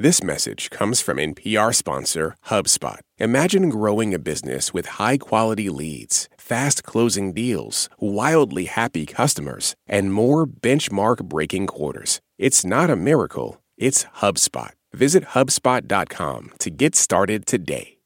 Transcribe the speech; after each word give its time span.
This 0.00 0.22
message 0.24 0.70
comes 0.70 1.02
from 1.02 1.18
NPR 1.18 1.74
sponsor 1.74 2.34
HubSpot. 2.46 3.00
Imagine 3.18 3.68
growing 3.68 4.14
a 4.14 4.18
business 4.18 4.72
with 4.72 4.96
high 4.98 5.18
quality 5.18 5.68
leads, 5.68 6.26
fast 6.38 6.84
closing 6.84 7.34
deals, 7.34 7.90
wildly 7.98 8.64
happy 8.64 9.04
customers, 9.04 9.74
and 9.86 10.10
more 10.10 10.46
benchmark 10.46 11.24
breaking 11.24 11.66
quarters. 11.66 12.22
It's 12.38 12.64
not 12.64 12.88
a 12.88 12.96
miracle, 12.96 13.62
it's 13.76 14.06
HubSpot. 14.22 14.70
Visit 14.94 15.34
HubSpot.com 15.34 16.52
to 16.60 16.70
get 16.70 16.94
started 16.96 17.44
today. 17.44 17.98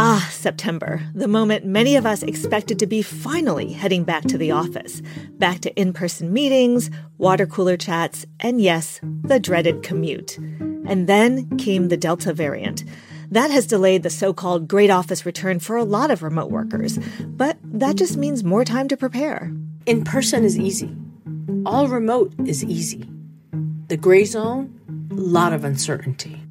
Ah, 0.00 0.28
September, 0.30 1.02
the 1.12 1.26
moment 1.26 1.66
many 1.66 1.96
of 1.96 2.06
us 2.06 2.22
expected 2.22 2.78
to 2.78 2.86
be 2.86 3.02
finally 3.02 3.72
heading 3.72 4.04
back 4.04 4.22
to 4.22 4.38
the 4.38 4.52
office, 4.52 5.02
back 5.38 5.58
to 5.58 5.74
in 5.74 5.92
person 5.92 6.32
meetings, 6.32 6.88
water 7.16 7.46
cooler 7.46 7.76
chats, 7.76 8.24
and 8.38 8.60
yes, 8.60 9.00
the 9.24 9.40
dreaded 9.40 9.82
commute. 9.82 10.38
And 10.86 11.08
then 11.08 11.58
came 11.58 11.88
the 11.88 11.96
Delta 11.96 12.32
variant. 12.32 12.84
That 13.32 13.50
has 13.50 13.66
delayed 13.66 14.04
the 14.04 14.08
so 14.08 14.32
called 14.32 14.68
great 14.68 14.88
office 14.88 15.26
return 15.26 15.58
for 15.58 15.74
a 15.74 15.82
lot 15.82 16.12
of 16.12 16.22
remote 16.22 16.52
workers, 16.52 17.00
but 17.24 17.58
that 17.64 17.96
just 17.96 18.16
means 18.16 18.44
more 18.44 18.64
time 18.64 18.86
to 18.86 18.96
prepare. 18.96 19.52
In 19.84 20.04
person 20.04 20.44
is 20.44 20.56
easy, 20.56 20.96
all 21.66 21.88
remote 21.88 22.32
is 22.46 22.62
easy. 22.62 23.10
The 23.88 23.96
gray 23.96 24.26
zone, 24.26 24.78
a 25.10 25.14
lot 25.14 25.52
of 25.52 25.64
uncertainty. 25.64 26.47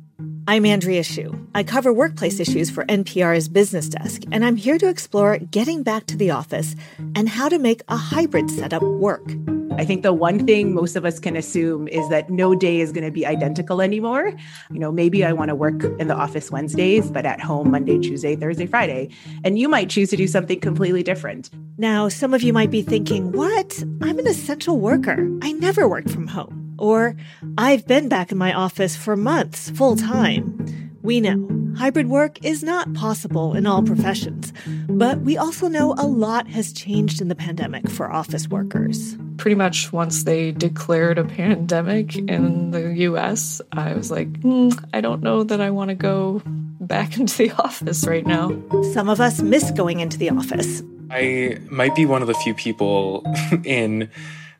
I'm 0.50 0.66
Andrea 0.66 1.04
Hsu. 1.04 1.38
I 1.56 1.64
cover 1.64 1.92
workplace 1.92 2.40
issues 2.40 2.70
for 2.70 2.86
NPR's 2.86 3.50
Business 3.50 3.90
Desk, 3.90 4.22
and 4.32 4.46
I'm 4.46 4.56
here 4.56 4.78
to 4.78 4.88
explore 4.88 5.40
getting 5.40 5.84
back 5.84 6.06
to 6.06 6.16
the 6.16 6.32
office 6.32 6.73
and 7.16 7.28
how 7.28 7.50
to 7.50 7.60
make 7.60 7.82
a 7.90 7.98
hybrid 7.98 8.50
setup 8.50 8.82
work. 8.82 9.30
I 9.73 9.84
think 9.84 10.04
the 10.04 10.14
one 10.14 10.48
thing 10.48 10.73
most 10.73 10.96
of 10.96 11.04
us 11.04 11.20
can 11.20 11.36
assume 11.36 11.90
is 11.90 12.08
that 12.08 12.30
no 12.30 12.56
day 12.56 12.80
is 12.80 12.94
going 12.94 13.04
to 13.04 13.12
be 13.12 13.26
identical 13.26 13.82
anymore. 13.82 14.32
You 14.72 14.80
know, 14.80 14.90
maybe 14.90 15.26
I 15.26 15.34
want 15.34 15.50
to 15.50 15.56
work 15.56 15.84
in 16.00 16.08
the 16.08 16.16
office 16.16 16.50
Wednesdays, 16.50 17.12
but 17.12 17.25
at 17.25 17.42
home 17.42 17.70
Monday, 17.70 18.00
Tuesday, 18.00 18.38
Thursday, 18.38 18.68
Friday. 18.68 19.09
And 19.44 19.59
you 19.59 19.68
might 19.68 19.90
choose 19.90 20.09
to 20.12 20.16
do 20.16 20.28
something 20.28 20.62
completely 20.62 21.03
different. 21.03 21.50
Now, 21.78 22.08
some 22.08 22.34
of 22.34 22.42
you 22.42 22.53
might 22.53 22.72
be 22.72 22.81
thinking, 22.81 23.34
what? 23.34 23.84
I'm 24.02 24.18
an 24.18 24.28
essential 24.28 24.80
worker. 24.80 25.28
I 25.42 25.52
never 25.52 25.90
work 25.90 26.08
from 26.08 26.28
home. 26.28 26.67
Or, 26.78 27.16
I've 27.58 27.88
been 27.88 28.09
back 28.09 28.31
in 28.31 28.38
my 28.38 28.53
office 28.53 28.95
for 28.95 29.16
months, 29.16 29.70
full 29.72 29.95
time. 29.95 30.92
We 31.02 31.22
know 31.22 31.58
hybrid 31.78 32.08
work 32.08 32.44
is 32.44 32.64
not 32.64 32.92
possible 32.94 33.56
in 33.56 33.67
all 33.67 33.84
professions, 33.84 34.52
but 34.89 35.22
we 35.22 35.38
also 35.38 35.67
know 35.67 35.94
a 35.94 36.08
lot 36.08 36.47
has 36.47 36.73
changed 36.73 37.22
in 37.22 37.28
the 37.28 37.36
pandemic 37.36 37.89
for 37.89 38.11
office 38.11 38.47
workers. 38.47 39.16
Pretty 39.38 39.56
much 39.56 39.94
once 39.94 40.23
they 40.23 40.52
declared 40.52 41.19
a 41.19 41.23
pandemic 41.23 42.16
in 42.16 42.72
the 42.72 42.94
US, 43.06 43.62
I 43.72 43.94
was 43.94 44.09
like, 44.09 44.31
mm, 44.41 44.78
I 44.94 45.02
don't 45.02 45.22
know 45.22 45.44
that 45.44 45.62
I 45.62 45.69
want 45.69 45.89
to 45.89 45.95
go 45.95 46.41
back 46.81 47.17
into 47.19 47.38
the 47.38 47.52
office 47.52 48.08
right 48.08 48.25
now. 48.25 48.50
Some 48.94 49.08
of 49.08 49.22
us 49.22 49.41
miss 49.41 49.69
going 49.72 50.00
into 50.00 50.17
the 50.17 50.31
office. 50.31 50.81
I 51.12 51.59
might 51.69 51.95
be 51.95 52.06
one 52.06 52.22
of 52.22 52.28
the 52.28 52.34
few 52.34 52.53
people 52.53 53.23
in 53.64 54.09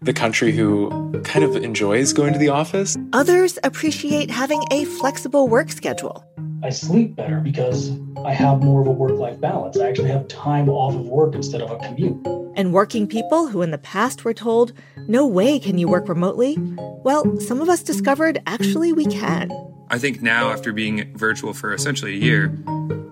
the 0.02 0.14
country 0.14 0.52
who 0.52 0.90
kind 1.24 1.44
of 1.44 1.56
enjoys 1.56 2.14
going 2.14 2.34
to 2.34 2.40
the 2.40 2.50
office. 2.50 2.96
Others 3.14 3.58
appreciate 3.64 4.30
having 4.30 4.62
a 4.72 4.86
flexible 4.86 5.48
work 5.48 5.72
schedule. 5.72 6.24
I 6.64 6.70
sleep 6.70 7.16
better 7.16 7.40
because 7.40 7.92
I 8.26 8.34
have 8.34 8.64
more 8.64 8.82
of 8.82 8.88
a 8.88 8.92
work 8.92 9.12
life 9.12 9.40
balance. 9.40 9.78
I 9.78 9.88
actually 9.88 10.10
have 10.10 10.28
time 10.28 10.70
off 10.70 10.96
of 10.96 11.08
work 11.08 11.36
instead 11.36 11.62
of 11.62 11.72
a 11.72 11.78
commute. 11.78 12.18
And 12.56 12.74
working 12.74 13.08
people 13.08 13.48
who 13.48 13.62
in 13.62 13.72
the 13.72 13.78
past 13.78 14.26
were 14.26 14.34
told, 14.34 14.74
no 15.08 15.26
way 15.28 15.60
can 15.60 15.78
you 15.78 15.88
work 15.88 16.10
remotely, 16.10 16.58
well, 17.04 17.40
some 17.40 17.62
of 17.62 17.70
us 17.70 17.84
discovered 17.84 18.42
actually 18.48 18.92
we 18.92 19.06
can. 19.06 19.52
I 19.90 20.00
think 20.00 20.22
now, 20.22 20.50
after 20.50 20.74
being 20.74 21.16
virtual 21.16 21.54
for 21.54 21.74
essentially 21.74 22.14
a 22.14 22.20
year, 22.20 22.58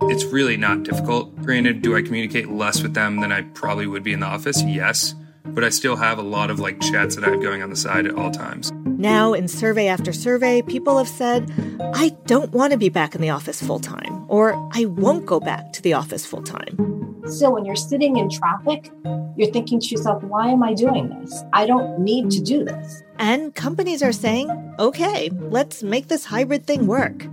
it's 0.03 0.25
really 0.25 0.57
not 0.57 0.83
difficult. 0.83 1.35
Granted, 1.37 1.81
do 1.81 1.95
I 1.95 2.01
communicate 2.01 2.49
less 2.49 2.81
with 2.81 2.95
them 2.95 3.21
than 3.21 3.31
I 3.31 3.43
probably 3.43 3.87
would 3.87 4.03
be 4.03 4.11
in 4.11 4.19
the 4.19 4.25
office? 4.25 4.61
Yes 4.63 5.15
but 5.47 5.63
I 5.63 5.69
still 5.69 5.95
have 5.95 6.17
a 6.17 6.23
lot 6.23 6.49
of 6.49 6.59
like 6.59 6.81
chats 6.81 7.15
that 7.15 7.23
I 7.23 7.29
have 7.29 7.41
going 7.41 7.61
on 7.61 7.69
the 7.69 7.75
side 7.75 8.05
at 8.05 8.15
all 8.15 8.31
times. 8.31 8.71
Now, 8.97 9.33
in 9.33 9.47
survey 9.47 9.87
after 9.87 10.13
survey, 10.13 10.61
people 10.61 10.97
have 10.97 11.07
said, 11.07 11.51
I 11.93 12.15
don't 12.25 12.51
want 12.51 12.71
to 12.71 12.77
be 12.77 12.89
back 12.89 13.13
in 13.13 13.21
the 13.21 13.29
office 13.29 13.61
full 13.61 13.79
time, 13.79 14.25
or 14.29 14.53
I 14.73 14.85
won't 14.85 15.25
go 15.25 15.39
back 15.39 15.73
to 15.73 15.81
the 15.81 15.93
office 15.93 16.25
full 16.25 16.43
time. 16.43 16.95
So 17.27 17.49
when 17.49 17.65
you're 17.65 17.75
sitting 17.75 18.17
in 18.17 18.29
traffic, 18.29 18.91
you're 19.35 19.51
thinking 19.51 19.79
to 19.79 19.87
yourself, 19.87 20.23
why 20.23 20.49
am 20.49 20.63
I 20.63 20.73
doing 20.73 21.09
this? 21.09 21.43
I 21.53 21.65
don't 21.65 21.99
need 21.99 22.31
to 22.31 22.41
do 22.41 22.63
this. 22.63 23.03
And 23.17 23.53
companies 23.53 24.01
are 24.01 24.11
saying, 24.11 24.49
okay, 24.79 25.29
let's 25.49 25.83
make 25.83 26.07
this 26.07 26.25
hybrid 26.25 26.65
thing 26.65 26.87
work. 26.87 27.27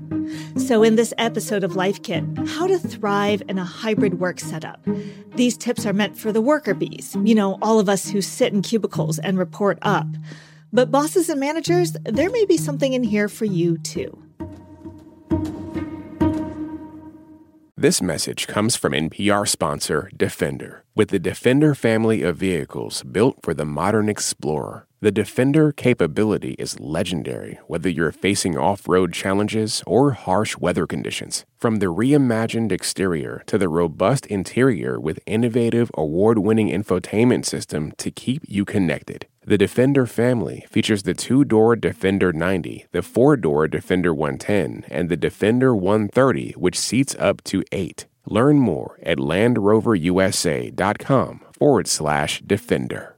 So, 0.56 0.82
in 0.82 0.96
this 0.96 1.12
episode 1.18 1.62
of 1.62 1.76
Life 1.76 2.02
Kit, 2.02 2.24
how 2.46 2.66
to 2.66 2.78
thrive 2.78 3.42
in 3.48 3.58
a 3.58 3.64
hybrid 3.64 4.18
work 4.18 4.40
setup. 4.40 4.80
These 5.34 5.56
tips 5.56 5.84
are 5.84 5.92
meant 5.92 6.16
for 6.16 6.32
the 6.32 6.40
worker 6.40 6.74
bees, 6.74 7.16
you 7.22 7.34
know, 7.34 7.58
all 7.60 7.78
of 7.78 7.88
us 7.88 8.08
who 8.08 8.22
sit 8.22 8.52
in 8.52 8.62
cubicles 8.62 9.18
and 9.18 9.38
report 9.38 9.78
up. 9.82 10.06
But 10.72 10.90
bosses 10.90 11.28
and 11.28 11.38
managers, 11.38 11.92
there 12.04 12.30
may 12.30 12.46
be 12.46 12.56
something 12.56 12.94
in 12.94 13.02
here 13.02 13.28
for 13.28 13.44
you 13.44 13.76
too. 13.78 14.18
This 17.76 18.00
message 18.00 18.46
comes 18.46 18.76
from 18.76 18.92
NPR 18.92 19.46
sponsor 19.46 20.08
Defender. 20.16 20.84
With 20.94 21.08
the 21.08 21.18
Defender 21.18 21.74
family 21.74 22.22
of 22.22 22.36
vehicles 22.36 23.02
built 23.02 23.38
for 23.42 23.54
the 23.54 23.64
modern 23.64 24.10
explorer, 24.10 24.86
the 25.00 25.10
Defender 25.10 25.72
capability 25.72 26.54
is 26.58 26.78
legendary 26.80 27.58
whether 27.66 27.88
you're 27.88 28.12
facing 28.12 28.58
off 28.58 28.86
road 28.86 29.14
challenges 29.14 29.82
or 29.86 30.10
harsh 30.10 30.58
weather 30.58 30.86
conditions. 30.86 31.46
From 31.56 31.76
the 31.76 31.86
reimagined 31.86 32.72
exterior 32.72 33.42
to 33.46 33.56
the 33.56 33.70
robust 33.70 34.26
interior 34.26 35.00
with 35.00 35.18
innovative 35.24 35.90
award 35.94 36.40
winning 36.40 36.68
infotainment 36.68 37.46
system 37.46 37.92
to 37.96 38.10
keep 38.10 38.42
you 38.46 38.66
connected. 38.66 39.26
The 39.46 39.56
Defender 39.56 40.04
family 40.04 40.66
features 40.68 41.04
the 41.04 41.14
two 41.14 41.46
door 41.46 41.74
Defender 41.74 42.34
90, 42.34 42.88
the 42.92 43.00
four 43.00 43.38
door 43.38 43.66
Defender 43.66 44.12
110, 44.12 44.84
and 44.90 45.08
the 45.08 45.16
Defender 45.16 45.74
130, 45.74 46.52
which 46.52 46.78
seats 46.78 47.16
up 47.18 47.42
to 47.44 47.64
eight. 47.72 48.06
Learn 48.26 48.58
more 48.58 48.98
at 49.02 49.18
LandRoverUSA.com 49.18 51.40
forward 51.58 51.88
slash 51.88 52.42
Defender. 52.46 53.16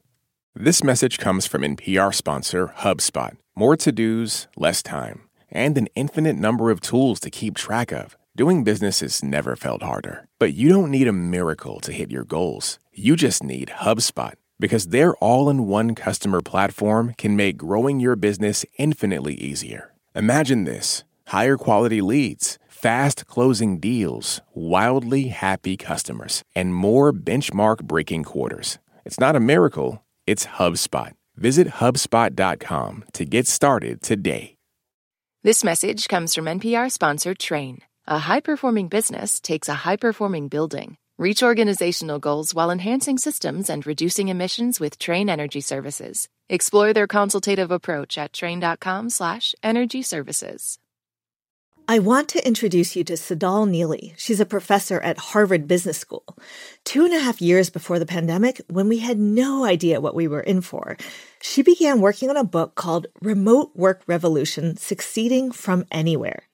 This 0.54 0.84
message 0.84 1.18
comes 1.18 1.46
from 1.46 1.62
NPR 1.62 2.14
sponsor 2.14 2.72
HubSpot. 2.78 3.36
More 3.56 3.76
to 3.76 3.92
dos, 3.92 4.48
less 4.56 4.82
time, 4.82 5.28
and 5.50 5.76
an 5.76 5.88
infinite 5.94 6.36
number 6.36 6.70
of 6.70 6.80
tools 6.80 7.20
to 7.20 7.30
keep 7.30 7.56
track 7.56 7.92
of. 7.92 8.16
Doing 8.36 8.64
business 8.64 9.00
has 9.00 9.22
never 9.22 9.54
felt 9.56 9.82
harder. 9.82 10.26
But 10.38 10.54
you 10.54 10.70
don't 10.70 10.90
need 10.90 11.06
a 11.06 11.12
miracle 11.12 11.80
to 11.80 11.92
hit 11.92 12.10
your 12.10 12.24
goals. 12.24 12.78
You 12.92 13.16
just 13.16 13.44
need 13.44 13.72
HubSpot 13.78 14.34
because 14.58 14.88
their 14.88 15.14
all 15.16 15.50
in 15.50 15.66
one 15.66 15.94
customer 15.94 16.40
platform 16.40 17.14
can 17.18 17.36
make 17.36 17.56
growing 17.56 18.00
your 18.00 18.16
business 18.16 18.64
infinitely 18.76 19.34
easier. 19.34 19.92
Imagine 20.14 20.64
this 20.64 21.04
higher 21.28 21.56
quality 21.56 22.00
leads, 22.00 22.58
fast 22.84 23.26
closing 23.26 23.80
deals, 23.80 24.42
wildly 24.52 25.28
happy 25.28 25.74
customers, 25.74 26.42
and 26.54 26.74
more 26.74 27.14
benchmark 27.14 27.82
breaking 27.82 28.24
quarters. 28.24 28.78
It's 29.06 29.18
not 29.18 29.36
a 29.36 29.40
miracle, 29.40 30.04
it's 30.26 30.44
HubSpot. 30.58 31.12
Visit 31.34 31.66
HubSpot.com 31.80 33.04
to 33.14 33.24
get 33.24 33.46
started 33.46 34.02
today. 34.02 34.56
This 35.42 35.64
message 35.64 36.08
comes 36.08 36.34
from 36.34 36.44
NPR 36.44 36.90
sponsor 36.90 37.34
Trane. 37.34 37.80
A 38.06 38.18
high 38.18 38.40
performing 38.40 38.88
business 38.88 39.40
takes 39.40 39.68
a 39.70 39.80
high 39.84 39.96
performing 39.96 40.48
building. 40.48 40.96
Reach 41.16 41.42
organizational 41.42 42.18
goals 42.18 42.54
while 42.54 42.70
enhancing 42.70 43.16
systems 43.16 43.70
and 43.70 43.86
reducing 43.86 44.28
emissions 44.28 44.78
with 44.78 44.98
Trane 44.98 45.30
Energy 45.30 45.62
Services. 45.62 46.28
Explore 46.50 46.92
their 46.92 47.06
consultative 47.06 47.70
approach 47.70 48.18
at 48.18 48.32
trane.com/slash 48.32 49.54
energy 49.62 50.02
services. 50.02 50.78
I 51.86 51.98
want 51.98 52.30
to 52.30 52.46
introduce 52.46 52.96
you 52.96 53.04
to 53.04 53.12
Tsedal 53.12 53.68
Neeley. 53.68 54.14
She's 54.16 54.40
a 54.40 54.46
professor 54.46 55.00
at 55.00 55.18
Harvard 55.18 55.68
Business 55.68 55.98
School. 55.98 56.24
Two 56.82 57.04
and 57.04 57.12
a 57.12 57.18
half 57.18 57.42
years 57.42 57.68
before 57.68 57.98
the 57.98 58.06
pandemic, 58.06 58.62
when 58.70 58.88
we 58.88 59.00
had 59.00 59.18
no 59.18 59.66
idea 59.66 60.00
what 60.00 60.14
we 60.14 60.26
were 60.26 60.40
in 60.40 60.62
for, 60.62 60.96
she 61.42 61.60
began 61.60 62.00
working 62.00 62.30
on 62.30 62.38
a 62.38 62.44
book 62.44 62.74
called 62.74 63.08
Remote 63.20 63.72
Work 63.74 64.00
Revolution 64.06 64.78
Succeeding 64.78 65.52
from 65.52 65.84
Anywhere. 65.90 66.44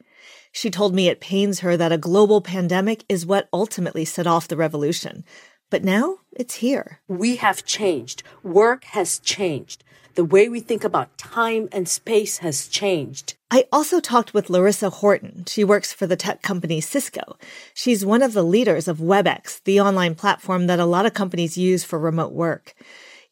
She 0.50 0.68
told 0.68 0.96
me 0.96 1.08
it 1.08 1.20
pains 1.20 1.60
her 1.60 1.76
that 1.76 1.92
a 1.92 1.98
global 1.98 2.40
pandemic 2.40 3.04
is 3.08 3.24
what 3.24 3.48
ultimately 3.52 4.04
set 4.04 4.26
off 4.26 4.48
the 4.48 4.56
revolution. 4.56 5.24
But 5.70 5.84
now 5.84 6.18
it's 6.32 6.56
here. 6.56 7.00
We 7.06 7.36
have 7.36 7.64
changed. 7.64 8.24
Work 8.42 8.84
has 8.84 9.20
changed. 9.20 9.84
The 10.16 10.24
way 10.24 10.48
we 10.48 10.58
think 10.58 10.82
about 10.82 11.16
time 11.16 11.68
and 11.70 11.88
space 11.88 12.38
has 12.38 12.66
changed. 12.66 13.34
I 13.52 13.66
also 13.72 14.00
talked 14.00 14.34
with 14.34 14.48
Lorissa 14.48 14.92
Horton. 14.92 15.44
She 15.46 15.62
works 15.62 15.92
for 15.92 16.06
the 16.08 16.16
tech 16.16 16.42
company 16.42 16.80
Cisco. 16.80 17.36
She's 17.72 18.04
one 18.04 18.22
of 18.22 18.32
the 18.32 18.42
leaders 18.42 18.88
of 18.88 18.98
WebEx, 18.98 19.62
the 19.62 19.80
online 19.80 20.16
platform 20.16 20.66
that 20.66 20.80
a 20.80 20.84
lot 20.84 21.06
of 21.06 21.14
companies 21.14 21.56
use 21.56 21.84
for 21.84 21.98
remote 21.98 22.32
work. 22.32 22.74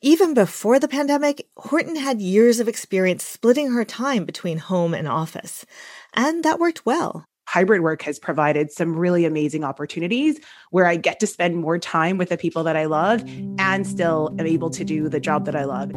Even 0.00 0.32
before 0.32 0.78
the 0.78 0.86
pandemic, 0.86 1.48
Horton 1.56 1.96
had 1.96 2.20
years 2.20 2.60
of 2.60 2.68
experience 2.68 3.24
splitting 3.24 3.72
her 3.72 3.84
time 3.84 4.24
between 4.24 4.58
home 4.58 4.94
and 4.94 5.08
office. 5.08 5.66
And 6.14 6.44
that 6.44 6.60
worked 6.60 6.86
well. 6.86 7.24
Hybrid 7.48 7.80
work 7.80 8.02
has 8.02 8.18
provided 8.18 8.70
some 8.70 8.94
really 8.94 9.24
amazing 9.24 9.64
opportunities 9.64 10.38
where 10.68 10.84
I 10.84 10.96
get 10.96 11.18
to 11.20 11.26
spend 11.26 11.56
more 11.56 11.78
time 11.78 12.18
with 12.18 12.28
the 12.28 12.36
people 12.36 12.62
that 12.64 12.76
I 12.76 12.84
love 12.84 13.24
and 13.58 13.86
still 13.86 14.36
am 14.38 14.46
able 14.46 14.68
to 14.68 14.84
do 14.84 15.08
the 15.08 15.18
job 15.18 15.46
that 15.46 15.56
I 15.56 15.64
love. 15.64 15.88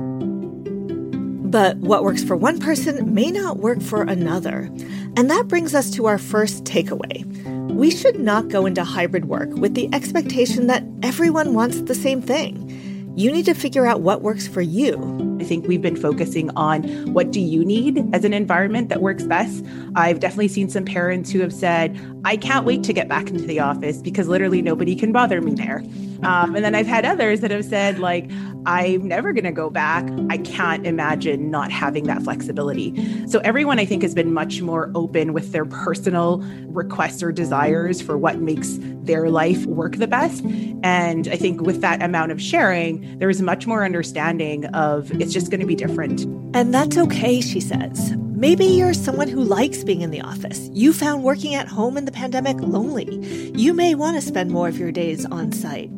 But 1.52 1.76
what 1.80 2.06
works 2.06 2.24
for 2.24 2.38
one 2.38 2.58
person 2.62 3.14
may 3.14 3.32
not 3.32 3.58
work 3.58 3.82
for 3.82 4.04
another. 4.04 4.70
And 5.18 5.30
that 5.30 5.50
brings 5.50 5.76
us 5.76 5.92
to 5.92 6.06
our 6.06 6.18
first 6.18 6.64
takeaway. 6.64 7.26
We 7.70 7.92
should 7.92 8.18
not 8.18 8.48
go 8.48 8.66
into 8.66 8.86
hybrid 8.86 9.26
work 9.26 9.50
with 9.56 9.74
the 9.74 9.94
expectation 9.94 10.68
that 10.68 10.86
everyone 11.04 11.54
wants 11.54 11.82
the 11.82 11.96
same 11.96 12.22
thing. 12.22 12.71
You 13.16 13.30
need 13.30 13.44
to 13.46 13.54
figure 13.54 13.86
out 13.86 14.02
what 14.02 14.22
works 14.22 14.48
for 14.48 14.62
you. 14.62 15.38
I 15.42 15.44
think 15.44 15.68
we've 15.68 15.82
been 15.82 15.98
focusing 15.98 16.50
on 16.52 16.84
what 17.14 17.32
do 17.32 17.42
you 17.42 17.66
need 17.66 18.08
as 18.16 18.24
an 18.24 18.34
environment 18.34 18.88
that 18.88 19.02
works 19.02 19.24
best. 19.24 19.66
I've 19.96 20.22
definitely 20.22 20.48
seen 20.48 20.70
some 20.70 20.86
parents 20.86 21.30
who 21.30 21.42
have 21.42 21.52
said, 21.52 22.00
I 22.24 22.38
can't 22.38 22.66
wait 22.66 22.84
to 22.84 22.94
get 22.94 23.10
back 23.10 23.30
into 23.30 23.46
the 23.46 23.60
office 23.60 23.98
because 23.98 24.30
literally 24.30 24.62
nobody 24.62 24.96
can 24.96 25.12
bother 25.12 25.42
me 25.42 25.54
there. 25.56 25.84
Um, 26.24 26.56
and 26.56 26.64
then 26.64 26.76
I've 26.76 26.88
had 26.88 27.06
others 27.06 27.42
that 27.42 27.52
have 27.52 27.66
said, 27.66 28.00
like, 28.00 28.30
I'm 28.66 29.08
never 29.08 29.34
going 29.34 29.46
to 29.46 29.52
go 29.52 29.70
back. 29.70 30.08
I 30.30 30.38
can't 30.38 30.86
imagine 30.86 31.50
not 31.50 31.72
having 31.72 32.06
that 32.06 32.22
flexibility. 32.22 33.28
So 33.28 33.40
everyone, 33.40 33.80
I 33.80 33.86
think, 33.86 34.04
has 34.04 34.14
been 34.14 34.34
much 34.34 34.62
more 34.62 34.92
open 34.94 35.34
with 35.34 35.52
their 35.52 35.66
personal 35.66 36.38
requests 36.68 37.24
or 37.24 37.32
desires 37.32 38.02
for 38.02 38.18
what 38.18 38.40
makes 38.40 38.78
their 38.80 39.30
life 39.30 39.66
work 39.66 39.96
the 39.96 40.08
best. 40.08 40.44
And 40.84 41.28
I 41.28 41.38
think 41.38 41.62
with 41.62 41.82
that 41.82 42.04
amount 42.04 42.32
of 42.32 42.42
sharing, 42.42 43.18
there 43.18 43.30
is 43.30 43.42
much 43.42 43.66
more 43.66 43.84
understanding 43.84 44.66
of 44.68 45.12
it's 45.20 45.34
just 45.34 45.50
going 45.50 45.62
to 45.62 45.66
be 45.66 45.76
different. 45.76 46.22
And 46.56 46.74
that's 46.74 46.98
okay, 46.98 47.42
she 47.42 47.60
says. 47.60 48.16
Maybe 48.42 48.66
you're 48.66 48.96
someone 48.96 49.28
who 49.28 49.44
likes 49.44 49.84
being 49.84 50.02
in 50.02 50.10
the 50.10 50.22
office. 50.22 50.68
You 50.74 50.94
found 50.94 51.24
working 51.24 51.54
at 51.54 51.68
home 51.68 51.96
in 51.96 52.06
the 52.06 52.12
pandemic 52.12 52.58
lonely. 52.60 53.20
You 53.56 53.72
may 53.72 53.94
want 53.94 54.16
to 54.16 54.28
spend 54.28 54.50
more 54.50 54.68
of 54.68 54.80
your 54.80 54.92
days 54.92 55.28
on 55.28 55.52
site. 55.52 55.92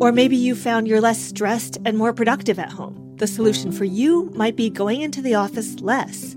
Or 0.00 0.10
maybe 0.10 0.36
you 0.36 0.56
found 0.56 0.88
you're 0.88 1.00
less 1.00 1.22
stressed 1.22 1.78
and 1.84 1.96
more 1.96 2.12
productive 2.12 2.58
at 2.58 2.72
home. 2.72 3.14
The 3.18 3.28
solution 3.28 3.70
for 3.70 3.84
you 3.84 4.28
might 4.34 4.56
be 4.56 4.70
going 4.70 5.02
into 5.02 5.22
the 5.22 5.36
office 5.36 5.78
less. 5.78 6.34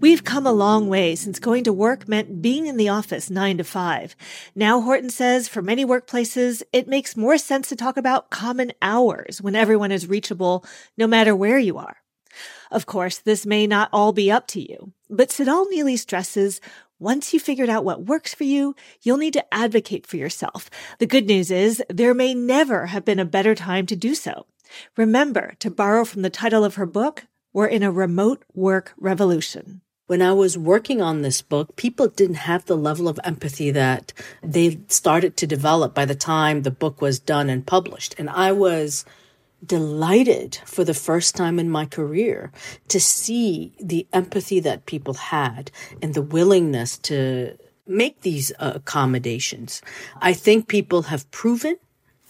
We've 0.00 0.24
come 0.24 0.46
a 0.46 0.52
long 0.52 0.90
way 0.90 1.16
since 1.16 1.38
going 1.38 1.64
to 1.64 1.72
work 1.72 2.06
meant 2.06 2.42
being 2.42 2.66
in 2.66 2.76
the 2.76 2.90
office 2.90 3.30
nine 3.30 3.56
to 3.56 3.64
five. 3.64 4.14
Now, 4.54 4.82
Horton 4.82 5.08
says 5.08 5.48
for 5.48 5.62
many 5.62 5.86
workplaces, 5.86 6.62
it 6.74 6.88
makes 6.88 7.16
more 7.16 7.38
sense 7.38 7.70
to 7.70 7.74
talk 7.74 7.96
about 7.96 8.28
common 8.28 8.72
hours 8.82 9.40
when 9.40 9.56
everyone 9.56 9.92
is 9.92 10.08
reachable, 10.08 10.62
no 10.98 11.06
matter 11.06 11.34
where 11.34 11.58
you 11.58 11.78
are. 11.78 11.96
Of 12.70 12.86
course, 12.86 13.18
this 13.18 13.44
may 13.46 13.66
not 13.66 13.88
all 13.92 14.12
be 14.12 14.30
up 14.30 14.46
to 14.48 14.60
you, 14.60 14.92
but 15.08 15.30
Tsedal 15.30 15.66
Neeley 15.72 15.98
stresses 15.98 16.60
once 17.00 17.32
you've 17.32 17.42
figured 17.42 17.70
out 17.70 17.84
what 17.84 18.04
works 18.04 18.34
for 18.34 18.44
you, 18.44 18.76
you'll 19.00 19.16
need 19.16 19.32
to 19.32 19.54
advocate 19.54 20.06
for 20.06 20.18
yourself. 20.18 20.68
The 20.98 21.06
good 21.06 21.26
news 21.26 21.50
is 21.50 21.82
there 21.88 22.12
may 22.12 22.34
never 22.34 22.86
have 22.86 23.06
been 23.06 23.18
a 23.18 23.24
better 23.24 23.54
time 23.54 23.86
to 23.86 23.96
do 23.96 24.14
so. 24.14 24.46
Remember, 24.98 25.54
to 25.60 25.70
borrow 25.70 26.04
from 26.04 26.20
the 26.22 26.30
title 26.30 26.62
of 26.62 26.74
her 26.74 26.84
book, 26.84 27.24
we're 27.54 27.66
in 27.66 27.82
a 27.82 27.90
remote 27.90 28.44
work 28.54 28.92
revolution. 28.98 29.80
When 30.06 30.20
I 30.20 30.32
was 30.32 30.58
working 30.58 31.00
on 31.00 31.22
this 31.22 31.40
book, 31.40 31.76
people 31.76 32.08
didn't 32.08 32.34
have 32.34 32.66
the 32.66 32.76
level 32.76 33.08
of 33.08 33.18
empathy 33.24 33.70
that 33.70 34.12
they 34.42 34.80
started 34.88 35.36
to 35.38 35.46
develop 35.46 35.94
by 35.94 36.04
the 36.04 36.14
time 36.14 36.62
the 36.62 36.70
book 36.70 37.00
was 37.00 37.18
done 37.18 37.48
and 37.48 37.66
published. 37.66 38.14
And 38.18 38.28
I 38.28 38.52
was 38.52 39.04
delighted 39.64 40.58
for 40.64 40.84
the 40.84 40.94
first 40.94 41.36
time 41.36 41.58
in 41.58 41.70
my 41.70 41.84
career 41.84 42.50
to 42.88 43.00
see 43.00 43.72
the 43.80 44.06
empathy 44.12 44.60
that 44.60 44.86
people 44.86 45.14
had 45.14 45.70
and 46.00 46.14
the 46.14 46.22
willingness 46.22 46.96
to 46.98 47.56
make 47.86 48.22
these 48.22 48.52
uh, 48.58 48.72
accommodations. 48.74 49.82
I 50.20 50.32
think 50.32 50.68
people 50.68 51.02
have 51.02 51.30
proven, 51.30 51.76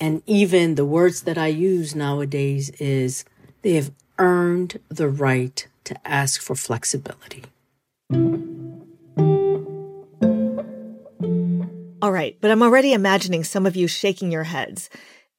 and 0.00 0.22
even 0.26 0.74
the 0.74 0.84
words 0.84 1.22
that 1.22 1.38
I 1.38 1.48
use 1.48 1.94
nowadays 1.94 2.70
is 2.78 3.24
they 3.62 3.74
have 3.74 3.92
earned 4.18 4.80
the 4.88 5.08
right 5.08 5.66
to 5.84 6.08
ask 6.08 6.40
for 6.40 6.54
flexibility. 6.54 7.44
All 12.02 12.12
right, 12.12 12.38
but 12.40 12.50
I'm 12.50 12.62
already 12.62 12.94
imagining 12.94 13.44
some 13.44 13.66
of 13.66 13.76
you 13.76 13.86
shaking 13.86 14.32
your 14.32 14.44
heads. 14.44 14.88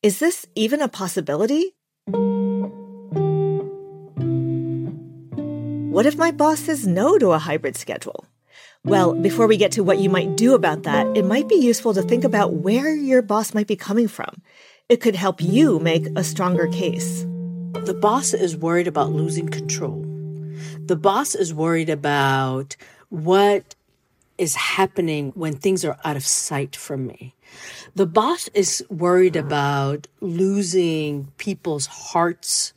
Is 0.03 0.19
this 0.19 0.45
even 0.55 0.81
a 0.81 0.87
possibility? 0.87 1.75
What 5.91 6.05
if 6.05 6.17
my 6.17 6.31
boss 6.31 6.61
says 6.61 6.87
no 6.87 7.17
to 7.19 7.31
a 7.31 7.37
hybrid 7.37 7.75
schedule? 7.77 8.25
Well, 8.83 9.13
before 9.13 9.45
we 9.45 9.57
get 9.57 9.71
to 9.73 9.83
what 9.83 9.99
you 9.99 10.09
might 10.09 10.35
do 10.35 10.55
about 10.55 10.83
that, 10.83 11.15
it 11.15 11.25
might 11.25 11.47
be 11.47 11.55
useful 11.55 11.93
to 11.93 12.01
think 12.01 12.23
about 12.23 12.53
where 12.53 12.95
your 12.95 13.21
boss 13.21 13.53
might 13.53 13.67
be 13.67 13.75
coming 13.75 14.07
from. 14.07 14.41
It 14.89 15.01
could 15.01 15.15
help 15.15 15.41
you 15.41 15.79
make 15.79 16.07
a 16.15 16.23
stronger 16.23 16.67
case. 16.67 17.21
The 17.85 17.93
boss 17.93 18.33
is 18.33 18.57
worried 18.57 18.87
about 18.87 19.11
losing 19.11 19.47
control. 19.47 20.03
The 20.85 20.95
boss 20.95 21.35
is 21.35 21.53
worried 21.53 21.89
about 21.89 22.75
what 23.09 23.75
is 24.41 24.55
happening 24.55 25.31
when 25.35 25.55
things 25.55 25.85
are 25.85 25.99
out 26.03 26.15
of 26.15 26.25
sight 26.25 26.75
from 26.75 27.05
me. 27.05 27.35
The 27.93 28.07
boss 28.07 28.47
is 28.55 28.83
worried 28.89 29.37
uh-huh. 29.37 29.45
about 29.45 30.07
losing 30.19 31.27
people's 31.37 31.85
hearts 31.85 32.73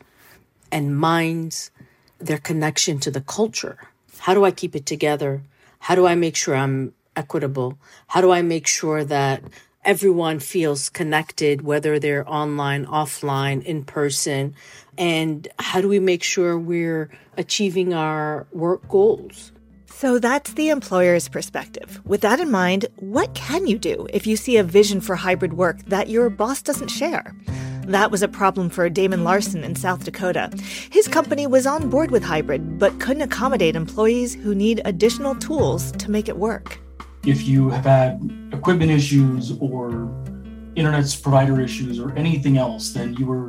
and 0.71 0.95
minds, 0.95 1.71
their 2.19 2.37
connection 2.37 3.01
to 3.01 3.11
the 3.11 3.23
culture. 3.23 3.79
How 4.19 4.35
do 4.35 4.45
I 4.45 4.51
keep 4.51 4.77
it 4.77 4.85
together? 4.85 5.43
How 5.79 5.95
do 5.95 6.07
I 6.07 6.15
make 6.15 6.37
sure 6.37 6.55
I'm 6.55 6.93
equitable? 7.17 7.79
How 8.09 8.21
do 8.21 8.31
I 8.31 8.43
make 8.43 8.67
sure 8.67 9.03
that 9.03 9.43
everyone 9.87 10.41
feels 10.41 10.91
connected, 10.91 11.63
whether 11.63 11.99
they're 11.99 12.29
online, 12.29 12.85
offline, 12.85 13.65
in 13.65 13.85
person? 13.85 14.55
And 14.99 15.49
how 15.59 15.81
do 15.81 15.89
we 15.89 15.99
make 15.99 16.23
sure 16.23 16.59
we're 16.59 17.09
achieving 17.39 17.95
our 17.95 18.47
work 18.53 18.87
goals? 18.87 19.51
So 19.97 20.19
that's 20.19 20.55
the 20.55 20.71
employer's 20.71 21.29
perspective. 21.29 22.01
With 22.05 22.21
that 22.23 22.41
in 22.41 22.51
mind, 22.51 22.87
what 22.97 23.33
can 23.35 23.69
you 23.69 23.79
do 23.79 24.09
if 24.13 24.27
you 24.27 24.37
see 24.37 24.57
a 24.57 24.65
vision 24.65 25.01
for 25.01 25.15
hybrid 25.15 25.53
work 25.53 25.85
that 25.87 26.09
your 26.09 26.29
boss 26.31 26.63
doesn't 26.63 26.89
share? 26.89 27.33
That 27.87 28.11
was 28.11 28.21
a 28.21 28.27
problem 28.27 28.71
for 28.71 28.91
Damon 28.91 29.23
Larson 29.23 29.63
in 29.63 29.77
South 29.77 30.05
Dakota. 30.05 30.51
His 30.91 31.07
company 31.07 31.47
was 31.47 31.65
on 31.65 31.91
board 31.91 32.11
with 32.11 32.25
hybrid, 32.25 32.77
but 32.77 32.99
couldn't 32.99 33.23
accommodate 33.23 33.77
employees 33.77 34.35
who 34.35 34.53
need 34.53 34.83
additional 34.85 35.37
tools 35.37 35.93
to 35.93 36.11
make 36.11 36.29
it 36.29 36.39
work. 36.39 36.81
If 37.25 37.47
you 37.47 37.71
have 37.71 37.85
had 37.85 38.51
equipment 38.53 38.91
issues 38.91 39.53
or 39.61 40.13
internet 40.75 41.17
provider 41.23 41.61
issues 41.61 42.01
or 42.01 42.13
anything 42.17 42.59
else, 42.59 42.93
then 42.93 43.15
you 43.15 43.27
were 43.27 43.47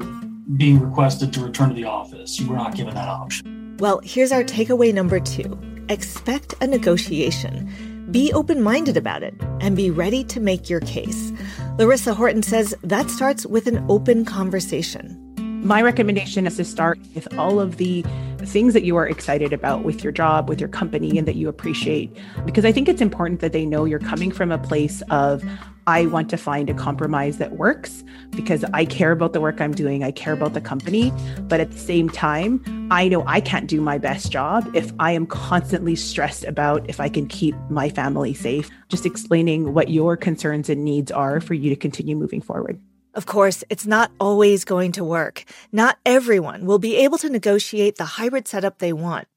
being 0.58 0.80
requested 0.80 1.34
to 1.34 1.44
return 1.44 1.70
to 1.70 1.76
the 1.76 1.86
office. 1.86 2.40
You 2.40 2.48
were 2.48 2.56
not 2.56 2.76
given 2.76 2.94
that 2.94 3.10
option. 3.10 3.78
Well, 3.80 4.00
here's 4.04 4.32
our 4.32 4.44
takeaway 4.44 4.94
number 4.94 5.20
two 5.20 5.60
expect 5.90 6.54
a 6.62 6.68
negotiation. 6.68 8.08
Be 8.12 8.32
open 8.34 8.62
minded 8.62 8.98
about 8.98 9.24
it 9.24 9.34
and 9.62 9.76
be 9.76 9.90
ready 9.90 10.24
to 10.26 10.40
make 10.40 10.70
your 10.70 10.82
case. 10.82 11.32
Lorissa 11.78 12.16
Horton 12.16 12.44
says 12.44 12.76
that 12.84 13.10
starts 13.10 13.46
with 13.46 13.68
an 13.68 13.84
open 13.90 14.26
conversation. 14.26 15.25
My 15.66 15.82
recommendation 15.82 16.46
is 16.46 16.58
to 16.58 16.64
start 16.64 17.00
with 17.16 17.28
all 17.40 17.60
of 17.60 17.78
the 17.78 18.06
things 18.38 18.76
that 18.76 18.84
you 18.84 18.98
are 18.98 19.08
excited 19.08 19.52
about 19.52 19.84
with 19.84 20.04
your 20.04 20.14
job, 20.14 20.48
with 20.48 20.60
your 20.60 20.70
company, 20.70 21.18
and 21.18 21.28
that 21.28 21.38
you 21.38 21.50
appreciate. 21.50 22.16
Because 22.46 22.66
I 22.66 22.72
think 22.72 22.88
it's 22.88 23.02
important 23.02 23.40
that 23.40 23.52
they 23.52 23.66
know 23.66 23.84
you're 23.84 23.98
coming 23.98 24.32
from 24.32 24.52
a 24.52 24.60
place 24.60 25.02
of, 25.10 25.44
I 25.88 26.06
want 26.06 26.30
to 26.30 26.38
find 26.38 26.70
a 26.70 26.76
compromise 26.76 27.40
that 27.40 27.54
works 27.54 28.04
because 28.30 28.64
I 28.76 28.86
care 28.86 29.12
about 29.12 29.34
the 29.34 29.42
work 29.42 29.60
I'm 29.60 29.74
doing. 29.74 30.04
I 30.04 30.12
care 30.12 30.34
about 30.34 30.54
the 30.54 30.62
company. 30.62 31.12
But 31.42 31.60
at 31.60 31.72
the 31.72 31.80
same 31.80 32.10
time, 32.10 32.64
I 32.92 33.08
know 33.08 33.24
I 33.26 33.42
can't 33.42 33.68
do 33.68 33.82
my 33.82 33.98
best 33.98 34.32
job 34.32 34.70
if 34.76 34.94
I 35.00 35.14
am 35.14 35.26
constantly 35.26 35.96
stressed 35.96 36.44
about 36.44 36.88
if 36.88 37.00
I 37.00 37.10
can 37.10 37.26
keep 37.26 37.56
my 37.72 37.90
family 37.90 38.36
safe. 38.36 38.70
Just 38.90 39.08
explaining 39.08 39.74
what 39.74 39.90
your 39.90 40.16
concerns 40.16 40.70
and 40.70 40.86
needs 40.86 41.12
are 41.12 41.42
for 41.42 41.56
you 41.56 41.72
to 41.72 41.76
continue 41.76 42.16
moving 42.16 42.42
forward. 42.42 42.80
Of 43.16 43.26
course, 43.26 43.64
it's 43.70 43.88
not 43.88 44.12
always 44.20 44.66
going 44.66 44.92
to 44.94 45.04
work. 45.04 45.46
Not 45.72 45.98
everyone 46.06 46.66
will 46.66 46.80
be 46.80 46.98
able 46.98 47.18
to 47.20 47.30
negotiate 47.30 47.96
the 47.96 48.04
hybrid 48.04 48.46
setup 48.46 48.80
they 48.80 48.92
want. 48.92 49.30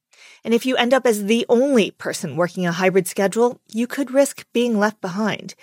And 0.45 0.53
if 0.53 0.67
you 0.67 0.77
end 0.77 0.93
up 0.93 1.07
as 1.07 1.25
the 1.25 1.47
only 1.49 1.93
person 1.93 2.35
working 2.35 2.67
a 2.67 2.73
hybrid 2.73 3.07
schedule, 3.07 3.61
you 3.73 3.87
could 3.87 4.11
risk 4.11 4.45
being 4.53 4.81
left 4.81 5.01
behind. 5.01 5.55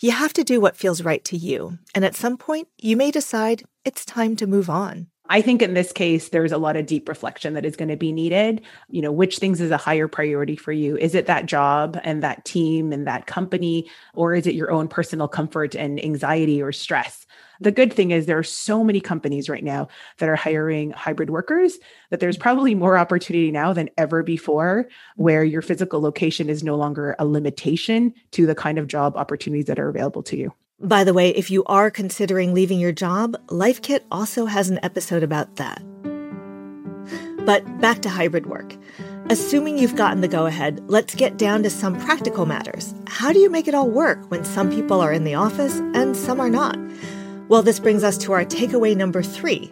You 0.00 0.10
have 0.10 0.34
to 0.34 0.44
do 0.44 0.60
what 0.60 0.76
feels 0.76 1.02
right 1.02 1.24
to 1.24 1.36
you. 1.36 1.78
And 1.94 2.04
at 2.04 2.14
some 2.14 2.36
point, 2.36 2.68
you 2.76 2.94
may 2.94 3.10
decide 3.10 3.62
it's 3.86 4.04
time 4.04 4.36
to 4.36 4.46
move 4.46 4.68
on. 4.68 5.06
I 5.28 5.40
think 5.40 5.62
in 5.62 5.72
this 5.72 5.92
case, 5.92 6.28
there's 6.28 6.52
a 6.52 6.58
lot 6.58 6.76
of 6.76 6.84
deep 6.84 7.08
reflection 7.08 7.54
that 7.54 7.64
is 7.64 7.76
going 7.76 7.88
to 7.88 7.96
be 7.96 8.12
needed. 8.12 8.60
You 8.90 9.00
know, 9.00 9.12
which 9.12 9.38
things 9.38 9.62
is 9.62 9.70
a 9.70 9.78
higher 9.78 10.08
priority 10.08 10.56
for 10.56 10.72
you? 10.72 10.98
Is 10.98 11.14
it 11.14 11.24
that 11.26 11.46
job 11.46 11.98
and 12.04 12.22
that 12.22 12.44
team 12.44 12.92
and 12.92 13.06
that 13.06 13.26
company, 13.26 13.88
or 14.12 14.34
is 14.34 14.46
it 14.46 14.54
your 14.54 14.70
own 14.70 14.88
personal 14.88 15.28
comfort 15.28 15.74
and 15.74 16.04
anxiety 16.04 16.60
or 16.60 16.70
stress? 16.72 17.24
The 17.62 17.70
good 17.70 17.92
thing 17.92 18.10
is 18.10 18.26
there 18.26 18.38
are 18.38 18.42
so 18.42 18.82
many 18.82 19.00
companies 19.00 19.48
right 19.48 19.62
now 19.62 19.86
that 20.18 20.28
are 20.28 20.34
hiring 20.34 20.90
hybrid 20.90 21.30
workers 21.30 21.78
that 22.10 22.18
there's 22.18 22.34
mm-hmm. 22.34 22.42
probably 22.42 22.74
more 22.74 22.98
opportunity 22.98 23.52
now 23.52 23.72
than 23.72 23.88
ever 23.96 24.24
before 24.24 24.88
where 25.14 25.44
your 25.44 25.62
physical 25.62 26.00
location 26.00 26.50
is 26.50 26.64
no 26.64 26.74
longer 26.74 27.14
a 27.20 27.24
limitation 27.24 28.12
to 28.32 28.46
the 28.46 28.56
kind 28.56 28.78
of 28.78 28.88
job 28.88 29.16
opportunities 29.16 29.66
that 29.66 29.78
are 29.78 29.88
available 29.88 30.24
to 30.24 30.36
you. 30.36 30.52
By 30.80 31.04
the 31.04 31.14
way, 31.14 31.30
if 31.30 31.52
you 31.52 31.62
are 31.66 31.88
considering 31.88 32.52
leaving 32.52 32.80
your 32.80 32.90
job, 32.90 33.36
Life 33.48 33.80
Kit 33.80 34.04
also 34.10 34.46
has 34.46 34.68
an 34.68 34.80
episode 34.82 35.22
about 35.22 35.54
that. 35.56 35.80
But 37.46 37.80
back 37.80 38.02
to 38.02 38.08
hybrid 38.08 38.46
work. 38.46 38.74
Assuming 39.30 39.78
you've 39.78 39.94
gotten 39.94 40.20
the 40.20 40.28
go 40.28 40.46
ahead, 40.46 40.82
let's 40.88 41.14
get 41.14 41.36
down 41.38 41.62
to 41.62 41.70
some 41.70 41.96
practical 42.00 42.44
matters. 42.44 42.92
How 43.06 43.32
do 43.32 43.38
you 43.38 43.48
make 43.48 43.68
it 43.68 43.74
all 43.74 43.88
work 43.88 44.30
when 44.32 44.44
some 44.44 44.68
people 44.70 45.00
are 45.00 45.12
in 45.12 45.22
the 45.22 45.34
office 45.34 45.78
and 45.94 46.16
some 46.16 46.40
are 46.40 46.50
not? 46.50 46.76
Well, 47.52 47.62
this 47.62 47.80
brings 47.80 48.02
us 48.02 48.16
to 48.16 48.32
our 48.32 48.46
takeaway 48.46 48.96
number 48.96 49.22
three 49.22 49.70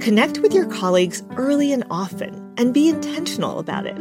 connect 0.00 0.40
with 0.40 0.52
your 0.52 0.66
colleagues 0.66 1.22
early 1.36 1.72
and 1.72 1.82
often 1.90 2.52
and 2.58 2.74
be 2.74 2.86
intentional 2.86 3.58
about 3.60 3.86
it. 3.86 3.96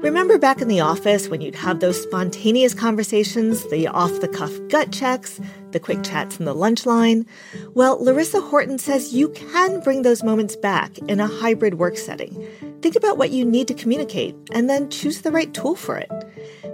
Remember 0.00 0.38
back 0.38 0.62
in 0.62 0.68
the 0.68 0.78
office 0.78 1.28
when 1.28 1.40
you'd 1.40 1.56
have 1.56 1.80
those 1.80 2.00
spontaneous 2.00 2.72
conversations, 2.72 3.68
the 3.68 3.88
off 3.88 4.20
the 4.20 4.28
cuff 4.28 4.52
gut 4.68 4.92
checks, 4.92 5.40
the 5.72 5.80
quick 5.80 6.04
chats 6.04 6.38
in 6.38 6.44
the 6.44 6.54
lunch 6.54 6.86
line? 6.86 7.26
Well, 7.74 7.98
Lorissa 8.00 8.40
Horton 8.40 8.78
says 8.78 9.12
you 9.12 9.30
can 9.30 9.80
bring 9.80 10.02
those 10.02 10.22
moments 10.22 10.54
back 10.54 10.96
in 10.98 11.18
a 11.18 11.26
hybrid 11.26 11.74
work 11.74 11.98
setting. 11.98 12.46
Think 12.80 12.94
about 12.94 13.18
what 13.18 13.32
you 13.32 13.44
need 13.44 13.66
to 13.68 13.74
communicate 13.74 14.36
and 14.52 14.70
then 14.70 14.88
choose 14.88 15.22
the 15.22 15.32
right 15.32 15.52
tool 15.52 15.74
for 15.74 15.98
it. 15.98 16.10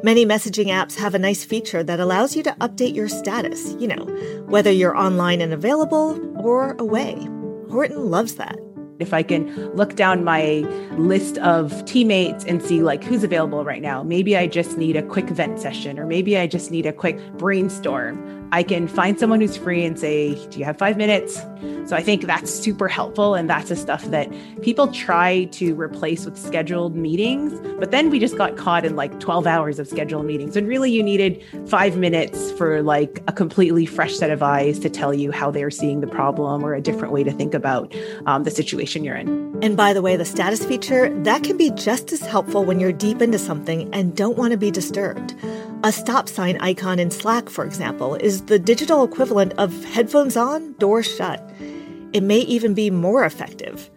Many 0.02 0.26
messaging 0.26 0.66
apps 0.66 0.97
have 0.97 1.14
a 1.14 1.19
nice 1.19 1.45
feature 1.45 1.83
that 1.83 2.00
allows 2.00 2.37
you 2.37 2.43
to 2.43 2.52
update 2.61 2.95
your 2.95 3.09
status, 3.09 3.75
you 3.78 3.88
know, 3.88 4.04
whether 4.49 4.71
you're 4.71 4.99
online 4.99 5.40
and 5.40 5.54
available 5.54 6.21
or 6.38 6.75
away. 6.75 7.14
Horton 7.71 8.11
loves 8.11 8.35
that. 8.35 8.59
If 9.01 9.13
I 9.13 9.23
can 9.23 9.75
look 9.75 9.97
down 9.97 10.23
my 10.23 10.59
list 10.97 11.39
of 11.39 11.85
teammates 11.85 12.45
and 12.45 12.63
see 12.63 12.81
like 12.83 13.03
who's 13.03 13.25
available 13.25 13.65
right 13.65 13.83
now, 13.83 14.03
maybe 14.05 14.37
I 14.37 14.47
just 14.47 14.79
need 14.79 14.97
a 14.97 15.03
quick 15.03 15.29
vent 15.31 15.59
session 15.59 15.99
or 15.99 16.07
maybe 16.07 16.39
I 16.39 16.47
just 16.47 16.71
need 16.71 16.87
a 16.87 16.93
quick 16.93 17.19
brainstorm. 17.33 18.44
I 18.53 18.63
can 18.63 18.89
find 18.89 19.19
someone 19.19 19.41
who's 19.41 19.57
free 19.57 19.85
and 19.85 19.99
say, 19.99 20.35
Do 20.49 20.59
you 20.59 20.65
have 20.65 20.79
five 20.79 20.97
minutes? 20.97 21.41
So 21.87 21.97
I 21.97 22.03
think 22.03 22.23
that's 22.23 22.51
super 22.51 22.89
helpful. 22.89 23.35
And 23.35 23.49
that's 23.49 23.69
the 23.69 23.77
stuff 23.77 24.05
that 24.07 24.33
people 24.63 24.89
try 24.89 25.45
to 25.53 25.75
replace 25.75 26.25
with 26.25 26.39
scheduled 26.39 26.97
meetings. 26.97 27.53
But 27.79 27.91
then 27.91 28.11
we 28.11 28.19
just 28.19 28.39
got 28.39 28.57
caught 28.57 28.85
in 28.85 28.97
like 28.97 29.21
12 29.21 29.47
hours 29.47 29.79
of 29.79 29.87
scheduled 29.87 30.25
meetings. 30.25 30.57
And 30.57 30.67
really, 30.67 30.91
you 30.91 31.03
needed 31.03 31.43
five 31.67 31.97
minutes 31.97 32.53
for 32.53 32.83
like 32.83 33.23
a 33.29 33.33
completely 33.33 33.85
fresh 33.85 34.15
set 34.15 34.31
of 34.31 34.43
eyes 34.43 34.79
to 34.79 34.89
tell 34.89 35.13
you 35.13 35.31
how 35.31 35.51
they're 35.51 35.71
seeing 35.71 36.01
the 36.01 36.07
problem 36.07 36.65
or 36.65 36.75
a 36.75 36.81
different 36.81 37.13
way 37.13 37.23
to 37.23 37.33
think 37.33 37.53
about 37.53 37.95
um, 38.27 38.45
the 38.45 38.51
situation 38.51 39.05
you're 39.05 39.17
in. 39.17 39.45
And 39.63 39.77
by 39.77 39.93
the 39.93 40.03
way, 40.03 40.17
the 40.17 40.25
status 40.25 40.65
feature, 40.65 41.11
that 41.25 41.45
can 41.45 41.57
be 41.57 41.71
just 41.71 42.13
as 42.13 42.21
helpful 42.21 42.65
when 42.65 42.81
you're 42.81 42.93
deep 42.93 43.21
into 43.21 43.39
something 43.39 43.93
and 43.95 44.17
don't 44.17 44.39
want 44.39 44.53
to 44.53 44.59
be 44.59 44.71
disturbed. 44.71 45.35
A 45.85 45.93
stop 45.93 46.31
sign 46.31 46.57
icon 46.62 46.99
in 46.99 47.11
Slack, 47.11 47.50
for 47.50 47.62
example, 47.62 48.14
is 48.14 48.47
the 48.47 48.59
digital 48.59 49.05
equivalent 49.05 49.53
of 49.59 49.85
headphones 49.85 50.35
on, 50.35 50.73
door 50.79 51.03
shut. 51.03 51.47
It 52.14 52.23
may 52.23 52.38
even 52.38 52.73
be 52.73 52.88
more 52.88 53.26
effective. 53.26 53.91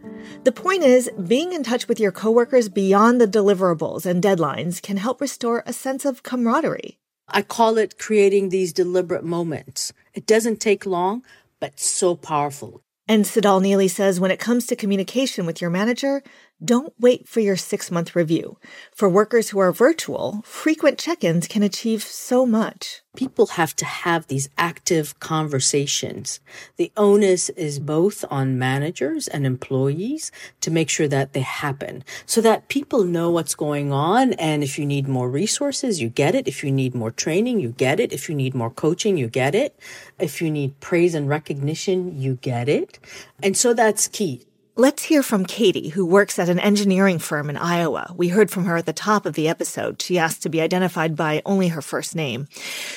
The 0.44 0.52
point 0.52 0.84
is, 0.84 1.10
being 1.28 1.54
in 1.54 1.64
touch 1.64 1.88
with 1.88 1.98
your 1.98 2.12
coworkers 2.12 2.68
beyond 2.68 3.22
the 3.22 3.26
deliverables 3.26 4.06
and 4.06 4.22
deadlines 4.22 4.82
can 4.82 4.98
help 4.98 5.22
restore 5.22 5.64
a 5.66 5.72
sense 5.72 6.04
of 6.04 6.24
camaraderie. 6.24 6.98
I 7.30 7.42
call 7.42 7.78
it 7.78 7.98
creating 7.98 8.50
these 8.50 8.74
deliberate 8.74 9.24
moments. 9.24 9.94
It 10.14 10.26
doesn't 10.26 10.60
take 10.60 10.86
long, 10.86 11.24
but 11.62 11.80
so 11.80 12.16
powerful. 12.16 12.82
And 13.08 13.24
Tsedal 13.24 13.62
Neeley 13.62 13.90
says 13.90 14.20
when 14.20 14.32
it 14.32 14.40
comes 14.40 14.68
to 14.68 14.76
communication 14.76 15.46
with 15.46 15.62
your 15.62 15.70
manager, 15.70 16.22
don't 16.64 16.94
wait 17.00 17.28
for 17.28 17.40
your 17.40 17.56
six 17.56 17.92
month 17.92 18.16
review. 18.16 18.58
For 18.92 19.08
workers 19.08 19.50
who 19.50 19.60
are 19.60 19.72
virtual, 19.72 20.42
frequent 20.44 20.98
check 20.98 21.24
ins 21.24 21.48
can 21.48 21.62
achieve 21.62 22.02
so 22.02 22.48
much. 22.48 23.04
People 23.16 23.48
have 23.48 23.76
to 23.76 23.86
have 23.86 24.26
these 24.26 24.50
active 24.58 25.20
conversations. 25.20 26.40
The 26.78 26.92
onus 26.98 27.50
is 27.50 27.80
both 27.80 28.26
on 28.32 28.58
managers 28.58 29.28
and 29.28 29.46
employees 29.46 30.32
to 30.62 30.72
make 30.72 30.90
sure 30.90 31.08
that 31.08 31.34
they 31.34 31.42
happen 31.42 32.04
so 32.26 32.42
that 32.42 32.70
people 32.70 33.04
know 33.04 33.30
what's 33.30 33.56
going 33.56 33.92
on. 33.92 34.34
And 34.34 34.64
if 34.64 34.80
you 34.80 34.86
need 34.86 35.08
more 35.08 35.30
resources, 35.30 36.02
you 36.02 36.10
get 36.10 36.34
it. 36.34 36.48
If 36.48 36.64
you 36.64 36.72
need 36.72 36.96
more 36.96 37.12
training, 37.12 37.60
you 37.60 37.70
get 37.70 38.00
it. 38.00 38.12
If 38.12 38.30
you 38.30 38.36
need 38.36 38.56
more 38.56 38.72
coaching, 38.72 39.16
you 39.16 39.28
get 39.28 39.54
it. 39.54 39.80
If 40.18 40.42
you 40.42 40.50
need 40.50 40.80
praise 40.80 41.14
and 41.14 41.30
recognition, 41.30 42.20
you 42.20 42.36
get 42.42 42.68
it. 42.68 42.98
And 43.44 43.56
so 43.56 43.76
that's 43.76 44.08
key. 44.08 44.47
Let's 44.80 45.02
hear 45.02 45.24
from 45.24 45.48
Katie, 45.48 45.90
who 45.90 46.06
works 46.06 46.38
at 46.38 46.50
an 46.50 46.60
engineering 46.60 47.18
firm 47.18 47.50
in 47.50 47.58
Iowa. 47.58 48.14
We 48.16 48.28
heard 48.28 48.52
from 48.52 48.66
her 48.66 48.78
at 48.78 48.86
the 48.86 48.94
top 48.94 49.26
of 49.26 49.34
the 49.34 49.48
episode. 49.48 50.00
She 50.00 50.20
asked 50.20 50.44
to 50.44 50.50
be 50.50 50.62
identified 50.62 51.16
by 51.16 51.42
only 51.48 51.70
her 51.70 51.82
first 51.82 52.16
name. 52.16 52.48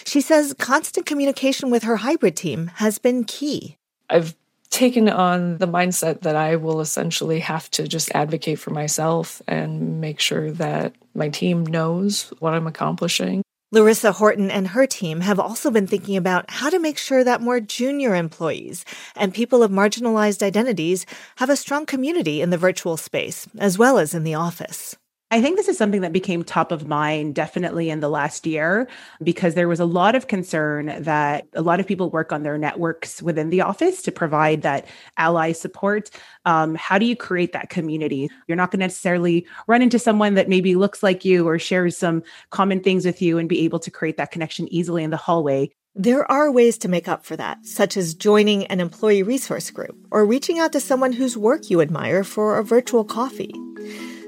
She 0.05 0.21
says 0.21 0.55
constant 0.59 1.07
communication 1.07 1.71
with 1.71 1.85
her 1.85 1.97
hybrid 1.97 2.37
team 2.37 2.67
has 2.75 2.99
been 2.99 3.25
key. 3.25 3.79
I've 4.11 4.37
taken 4.69 5.09
on 5.09 5.57
the 5.57 5.67
mindset 5.67 6.21
that 6.21 6.37
I 6.37 6.57
will 6.57 6.83
essentially 6.83 7.41
have 7.41 7.71
to 7.71 7.89
just 7.89 8.11
advocate 8.15 8.59
for 8.59 8.73
myself 8.73 9.41
and 9.49 10.03
make 10.03 10.21
sure 10.21 10.51
that 10.53 10.95
my 11.15 11.31
team 11.31 11.65
knows 11.65 12.29
what 12.41 12.53
I'm 12.53 12.67
accomplishing. 12.67 13.43
Lorissa 13.73 14.13
Horton 14.13 14.51
and 14.51 14.67
her 14.69 14.85
team 14.85 15.21
have 15.21 15.39
also 15.39 15.71
been 15.71 15.87
thinking 15.87 16.17
about 16.17 16.51
how 16.51 16.71
to 16.71 16.81
make 16.81 16.99
sure 16.99 17.23
that 17.23 17.41
more 17.41 17.61
junior 17.61 18.17
employees 18.17 18.85
and 19.15 19.33
people 19.33 19.63
of 19.63 19.71
marginalized 19.71 20.43
identities 20.43 21.07
have 21.37 21.51
a 21.51 21.55
strong 21.55 21.87
community 21.87 22.43
in 22.43 22.51
the 22.51 22.59
virtual 22.59 22.97
space, 22.97 23.47
as 23.59 23.79
well 23.79 23.99
as 23.99 24.13
in 24.13 24.25
the 24.25 24.35
office. 24.35 24.97
I 25.33 25.41
think 25.41 25.57
this 25.57 25.69
is 25.69 25.79
something 25.79 26.01
that 26.01 26.13
became 26.13 26.43
top 26.43 26.73
of 26.73 26.89
mind 26.89 27.37
definitely 27.37 27.89
in 27.89 28.01
the 28.01 28.09
last 28.09 28.49
year 28.49 28.89
because 29.23 29.55
there 29.55 29.69
was 29.69 29.79
a 29.79 29.85
lot 29.85 30.17
of 30.17 30.27
concern 30.27 30.87
that 31.05 31.47
a 31.55 31.63
lot 31.63 31.79
of 31.79 31.87
people 31.87 32.11
work 32.11 32.33
on 32.33 32.43
their 32.43 32.59
networks 32.59 33.23
within 33.23 33.51
the 33.51 33.61
office 33.61 34.03
to 34.03 34.11
provide 34.11 34.63
that 34.63 34.87
ally 35.19 35.53
support. 35.53 36.11
Um, 36.47 36.75
how 36.75 36.99
do 36.99 37.07
you 37.07 37.15
create 37.15 37.53
that 37.53 37.71
community? 37.71 38.29
You're 38.49 38.57
not 38.57 38.73
going 38.73 38.81
to 38.81 38.87
necessarily 38.87 39.47
run 39.69 39.83
into 39.83 40.01
someone 40.01 40.35
that 40.35 40.49
maybe 40.49 40.75
looks 40.75 41.01
like 41.01 41.25
you 41.25 41.47
or 41.47 41.61
shares 41.61 41.97
some 41.97 42.25
common 42.51 42.81
things 42.81 43.07
with 43.07 43.23
you 43.23 43.39
and 43.39 43.49
be 43.49 43.65
able 43.65 43.79
to 43.81 43.91
create 43.91 44.17
that 44.17 44.33
connection 44.33 44.67
easily 44.73 45.05
in 45.05 45.11
the 45.11 45.17
hallway. 45.17 45.71
There 45.95 46.29
are 46.31 46.51
ways 46.51 46.77
to 46.79 46.89
make 46.89 47.07
up 47.07 47.25
for 47.25 47.37
that, 47.37 47.65
such 47.67 47.97
as 47.97 48.15
joining 48.15 48.67
an 48.67 48.81
employee 48.81 49.23
resource 49.23 49.71
group 49.71 49.97
or 50.11 50.27
reaching 50.27 50.59
out 50.59 50.73
to 50.73 50.81
someone 50.81 51.13
whose 51.13 51.37
work 51.37 51.71
you 51.71 51.81
admire 51.81 52.25
for 52.25 52.59
a 52.59 52.65
virtual 52.65 53.05
coffee. 53.05 53.53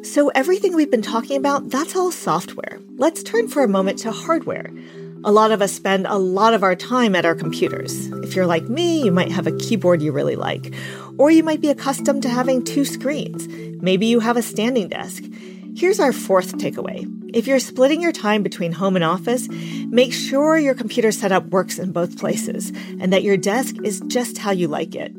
So, 0.03 0.31
everything 0.31 0.75
we've 0.75 0.91
been 0.91 1.01
talking 1.01 1.37
about, 1.37 1.71
that's 1.71 1.95
all 1.95 2.11
software. 2.11 2.81
Let's 2.97 3.23
turn 3.23 3.47
for 3.47 3.63
a 3.63 3.69
moment 3.69 4.01
to 4.01 4.11
hardware. 4.11 4.69
A 5.25 5.31
lot 5.31 5.53
of 5.53 5.63
us 5.63 5.73
spend 5.73 6.09
a 6.09 6.17
lot 6.17 6.55
of 6.55 6.65
our 6.65 6.75
time 6.75 7.15
at 7.15 7.25
our 7.25 7.37
computers. 7.37 8.09
If 8.25 8.35
you're 8.35 8.47
like 8.47 8.65
me, 8.65 9.05
you 9.05 9.13
might 9.13 9.31
have 9.31 9.47
a 9.47 9.57
keyboard 9.59 10.03
you 10.03 10.11
really 10.11 10.35
like, 10.35 10.75
or 11.19 11.31
you 11.31 11.45
might 11.45 11.61
be 11.61 11.69
accustomed 11.69 12.23
to 12.23 12.29
having 12.29 12.65
two 12.65 12.85
screens. 12.85 13.47
Maybe 13.81 14.07
you 14.07 14.19
have 14.19 14.37
a 14.37 14.43
standing 14.43 14.89
desk. 14.89 15.23
Here's 15.77 16.01
our 16.01 16.13
fourth 16.13 16.57
takeaway. 16.57 17.07
If 17.33 17.47
you're 17.47 17.61
splitting 17.61 18.03
your 18.03 18.13
time 18.13 18.43
between 18.43 18.73
home 18.73 18.97
and 18.97 19.05
office, 19.05 19.49
make 19.49 20.13
sure 20.13 20.59
your 20.59 20.75
computer 20.75 21.13
setup 21.13 21.47
works 21.47 21.79
in 21.79 21.93
both 21.93 22.19
places 22.19 22.73
and 23.01 23.13
that 23.13 23.23
your 23.23 23.37
desk 23.37 23.77
is 23.85 24.03
just 24.09 24.39
how 24.39 24.51
you 24.51 24.67
like 24.67 24.97
it. 24.97 25.15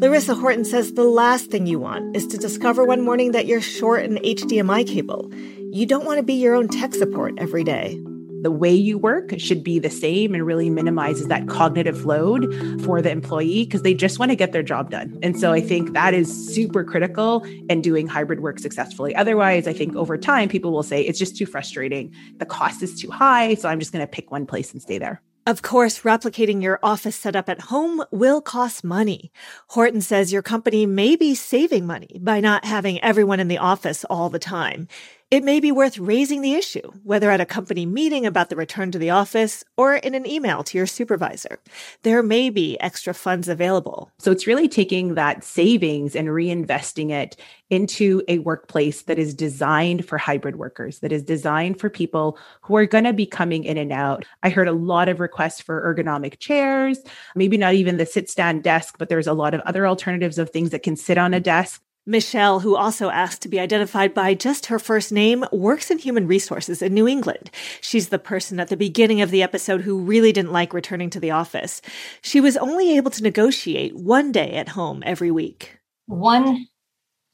Lorissa 0.00 0.40
Horton 0.40 0.64
says 0.64 0.94
the 0.94 1.04
last 1.04 1.50
thing 1.50 1.66
you 1.66 1.78
want 1.78 2.16
is 2.16 2.26
to 2.28 2.38
discover 2.38 2.86
one 2.86 3.02
morning 3.02 3.32
that 3.32 3.44
you're 3.44 3.60
short 3.60 4.02
an 4.02 4.16
HDMI 4.16 4.88
cable. 4.88 5.30
You 5.72 5.84
don't 5.84 6.06
want 6.06 6.16
to 6.16 6.22
be 6.22 6.32
your 6.32 6.54
own 6.54 6.68
tech 6.68 6.94
support 6.94 7.34
every 7.36 7.64
day. 7.64 8.00
The 8.40 8.50
way 8.50 8.72
you 8.72 8.96
work 8.96 9.38
should 9.38 9.62
be 9.62 9.78
the 9.78 9.90
same 9.90 10.32
and 10.32 10.46
really 10.46 10.70
minimizes 10.70 11.28
that 11.28 11.48
cognitive 11.48 12.06
load 12.06 12.50
for 12.82 13.02
the 13.02 13.10
employee 13.10 13.66
because 13.66 13.82
they 13.82 13.92
just 13.92 14.18
want 14.18 14.30
to 14.30 14.36
get 14.36 14.52
their 14.52 14.62
job 14.62 14.88
done. 14.88 15.18
And 15.22 15.38
so 15.38 15.52
I 15.52 15.60
think 15.60 15.92
that 15.92 16.14
is 16.14 16.54
super 16.54 16.82
critical 16.82 17.44
in 17.68 17.82
doing 17.82 18.06
hybrid 18.06 18.40
work 18.40 18.58
successfully. 18.58 19.14
Otherwise, 19.14 19.68
I 19.68 19.74
think 19.74 19.96
over 19.96 20.16
time, 20.16 20.48
people 20.48 20.72
will 20.72 20.82
say 20.82 21.02
it's 21.02 21.18
just 21.18 21.36
too 21.36 21.44
frustrating. 21.44 22.14
The 22.38 22.46
cost 22.46 22.82
is 22.82 22.98
too 22.98 23.10
high. 23.10 23.52
So 23.52 23.68
I'm 23.68 23.78
just 23.78 23.92
going 23.92 24.02
to 24.02 24.10
pick 24.10 24.30
one 24.30 24.46
place 24.46 24.72
and 24.72 24.80
stay 24.80 24.96
there. 24.96 25.20
Of 25.50 25.62
course, 25.62 26.02
replicating 26.02 26.62
your 26.62 26.78
office 26.80 27.16
setup 27.16 27.48
at 27.48 27.62
home 27.62 28.04
will 28.12 28.40
cost 28.40 28.84
money. 28.84 29.32
Horton 29.70 30.00
says 30.00 30.32
your 30.32 30.42
company 30.42 30.86
may 30.86 31.16
be 31.16 31.34
saving 31.34 31.88
money 31.88 32.20
by 32.20 32.38
not 32.38 32.64
having 32.64 33.02
everyone 33.02 33.40
in 33.40 33.48
the 33.48 33.58
office 33.58 34.04
all 34.04 34.30
the 34.30 34.38
time. 34.38 34.86
It 35.30 35.44
may 35.44 35.60
be 35.60 35.70
worth 35.70 35.96
raising 35.96 36.40
the 36.40 36.54
issue, 36.54 36.90
whether 37.04 37.30
at 37.30 37.40
a 37.40 37.46
company 37.46 37.86
meeting 37.86 38.26
about 38.26 38.48
the 38.48 38.56
return 38.56 38.90
to 38.90 38.98
the 38.98 39.10
office 39.10 39.62
or 39.76 39.94
in 39.94 40.16
an 40.16 40.26
email 40.26 40.64
to 40.64 40.76
your 40.76 40.88
supervisor. 40.88 41.60
There 42.02 42.20
may 42.20 42.50
be 42.50 42.76
extra 42.80 43.14
funds 43.14 43.46
available. 43.46 44.10
So 44.18 44.32
it's 44.32 44.48
really 44.48 44.66
taking 44.66 45.14
that 45.14 45.44
savings 45.44 46.16
and 46.16 46.26
reinvesting 46.26 47.10
it 47.10 47.36
into 47.70 48.24
a 48.26 48.40
workplace 48.40 49.02
that 49.02 49.20
is 49.20 49.32
designed 49.32 50.04
for 50.04 50.18
hybrid 50.18 50.56
workers, 50.56 50.98
that 50.98 51.12
is 51.12 51.22
designed 51.22 51.78
for 51.78 51.88
people 51.88 52.36
who 52.62 52.74
are 52.74 52.86
going 52.86 53.04
to 53.04 53.12
be 53.12 53.24
coming 53.24 53.62
in 53.62 53.76
and 53.76 53.92
out. 53.92 54.24
I 54.42 54.50
heard 54.50 54.66
a 54.66 54.72
lot 54.72 55.08
of 55.08 55.20
requests 55.20 55.60
for 55.60 55.94
ergonomic 55.94 56.40
chairs, 56.40 56.98
maybe 57.36 57.56
not 57.56 57.74
even 57.74 57.98
the 57.98 58.06
sit 58.06 58.28
stand 58.28 58.64
desk, 58.64 58.96
but 58.98 59.08
there's 59.08 59.28
a 59.28 59.32
lot 59.32 59.54
of 59.54 59.60
other 59.60 59.86
alternatives 59.86 60.38
of 60.38 60.50
things 60.50 60.70
that 60.70 60.82
can 60.82 60.96
sit 60.96 61.18
on 61.18 61.34
a 61.34 61.38
desk 61.38 61.80
Michelle, 62.06 62.60
who 62.60 62.76
also 62.76 63.10
asked 63.10 63.42
to 63.42 63.48
be 63.48 63.60
identified 63.60 64.14
by 64.14 64.34
just 64.34 64.66
her 64.66 64.78
first 64.78 65.12
name, 65.12 65.44
works 65.52 65.90
in 65.90 65.98
human 65.98 66.26
resources 66.26 66.80
in 66.80 66.94
New 66.94 67.06
England. 67.06 67.50
She's 67.80 68.08
the 68.08 68.18
person 68.18 68.58
at 68.58 68.68
the 68.68 68.76
beginning 68.76 69.20
of 69.20 69.30
the 69.30 69.42
episode 69.42 69.82
who 69.82 70.00
really 70.00 70.32
didn't 70.32 70.52
like 70.52 70.72
returning 70.72 71.10
to 71.10 71.20
the 71.20 71.30
office. 71.30 71.82
She 72.22 72.40
was 72.40 72.56
only 72.56 72.96
able 72.96 73.10
to 73.10 73.22
negotiate 73.22 73.94
one 73.96 74.32
day 74.32 74.52
at 74.52 74.70
home 74.70 75.02
every 75.04 75.30
week. 75.30 75.78
One 76.06 76.66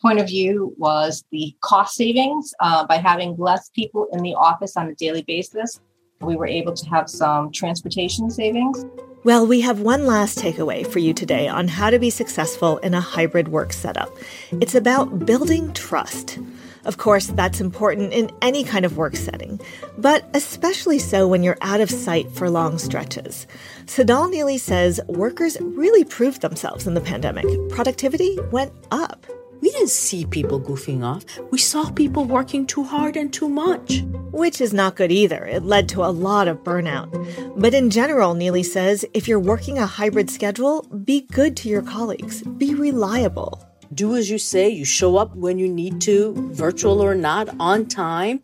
point 0.02 0.20
of 0.20 0.26
view 0.26 0.75
was 0.76 1.25
the 1.30 1.56
cost 1.62 1.94
savings 1.94 2.52
uh, 2.61 2.87
by 2.87 2.96
having 2.96 3.37
less 3.38 3.70
people 3.70 4.08
in 4.12 4.23
the 4.23 4.35
office 4.35 4.76
on 4.76 4.88
a 4.88 4.94
daily 4.96 5.23
basis. 5.23 5.80
We 6.20 6.37
were 6.37 6.46
able 6.46 6.75
to 6.75 6.88
have 6.88 7.08
some 7.11 7.52
transportation 7.52 8.30
savings. 8.30 8.85
Well, 9.25 9.46
we 9.46 9.61
have 9.62 9.80
one 9.80 10.06
last 10.06 10.38
takeaway 10.38 10.87
for 10.87 10.99
you 10.99 11.12
today 11.12 11.49
on 11.49 11.68
how 11.68 11.90
to 11.90 11.99
be 11.99 12.11
successful 12.11 12.78
in 12.78 12.94
a 12.94 13.00
hybrid 13.00 13.49
work 13.49 13.73
setup. 13.73 14.16
It's 14.52 14.75
about 14.75 15.26
building 15.26 15.73
trust. 15.73 16.38
Of 16.85 16.99
course, 16.99 17.26
that's 17.26 17.61
important 17.61 18.12
in 18.12 18.30
any 18.40 18.62
kind 18.62 18.85
of 18.85 18.96
work 18.96 19.16
setting, 19.16 19.61
but 19.99 20.25
especially 20.35 21.00
so 21.00 21.26
when 21.26 21.42
you're 21.42 21.58
out 21.61 21.80
of 21.80 21.90
sight 21.90 22.30
for 22.30 22.49
long 22.49 22.78
stretches. 22.78 23.49
Tsedal 23.87 24.32
Neeley 24.32 24.61
says 24.61 25.00
workers 25.08 25.58
really 25.61 26.04
proved 26.04 26.42
themselves 26.42 26.87
in 26.87 26.94
the 26.94 27.00
pandemic. 27.00 27.46
Productivity 27.70 28.38
went 28.52 28.73
up. 28.92 29.26
We 29.60 29.70
didn't 29.70 29.90
see 29.90 30.25
people 30.26 30.60
goofing 30.60 31.04
off. 31.04 31.25
We 31.50 31.58
saw 31.58 31.90
people 31.90 32.25
working 32.25 32.66
too 32.66 32.84
hard 32.84 33.16
and 33.16 33.32
too 33.32 33.48
much. 33.48 34.02
Which 34.32 34.60
is 34.60 34.72
not 34.72 34.96
good 34.96 35.12
either. 35.12 35.44
It 35.44 35.62
led 35.62 35.88
to 35.90 36.04
a 36.04 36.10
lot 36.10 36.48
of 36.48 36.64
burnout. 36.64 37.10
But 37.56 37.75
in 37.75 37.90
general, 37.90 38.34
Neeley 38.34 38.64
says 38.64 39.04
if 39.14 39.28
you're 39.28 39.40
working 39.40 39.78
a 39.78 39.86
hybrid 39.86 40.30
schedule, 40.30 40.82
be 41.04 41.22
good 41.32 41.56
to 41.58 41.68
your 41.68 41.82
colleagues, 41.82 42.42
be 42.42 42.75
reliable. 42.75 43.62
Do 43.94 44.16
as 44.16 44.28
you 44.28 44.38
say, 44.38 44.68
you 44.68 44.84
show 44.84 45.16
up 45.16 45.34
when 45.36 45.58
you 45.58 45.68
need 45.68 46.00
to, 46.02 46.34
virtual 46.52 47.00
or 47.00 47.14
not, 47.14 47.48
on 47.60 47.86
time, 47.86 48.40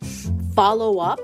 follow 0.55 0.99
up 0.99 1.19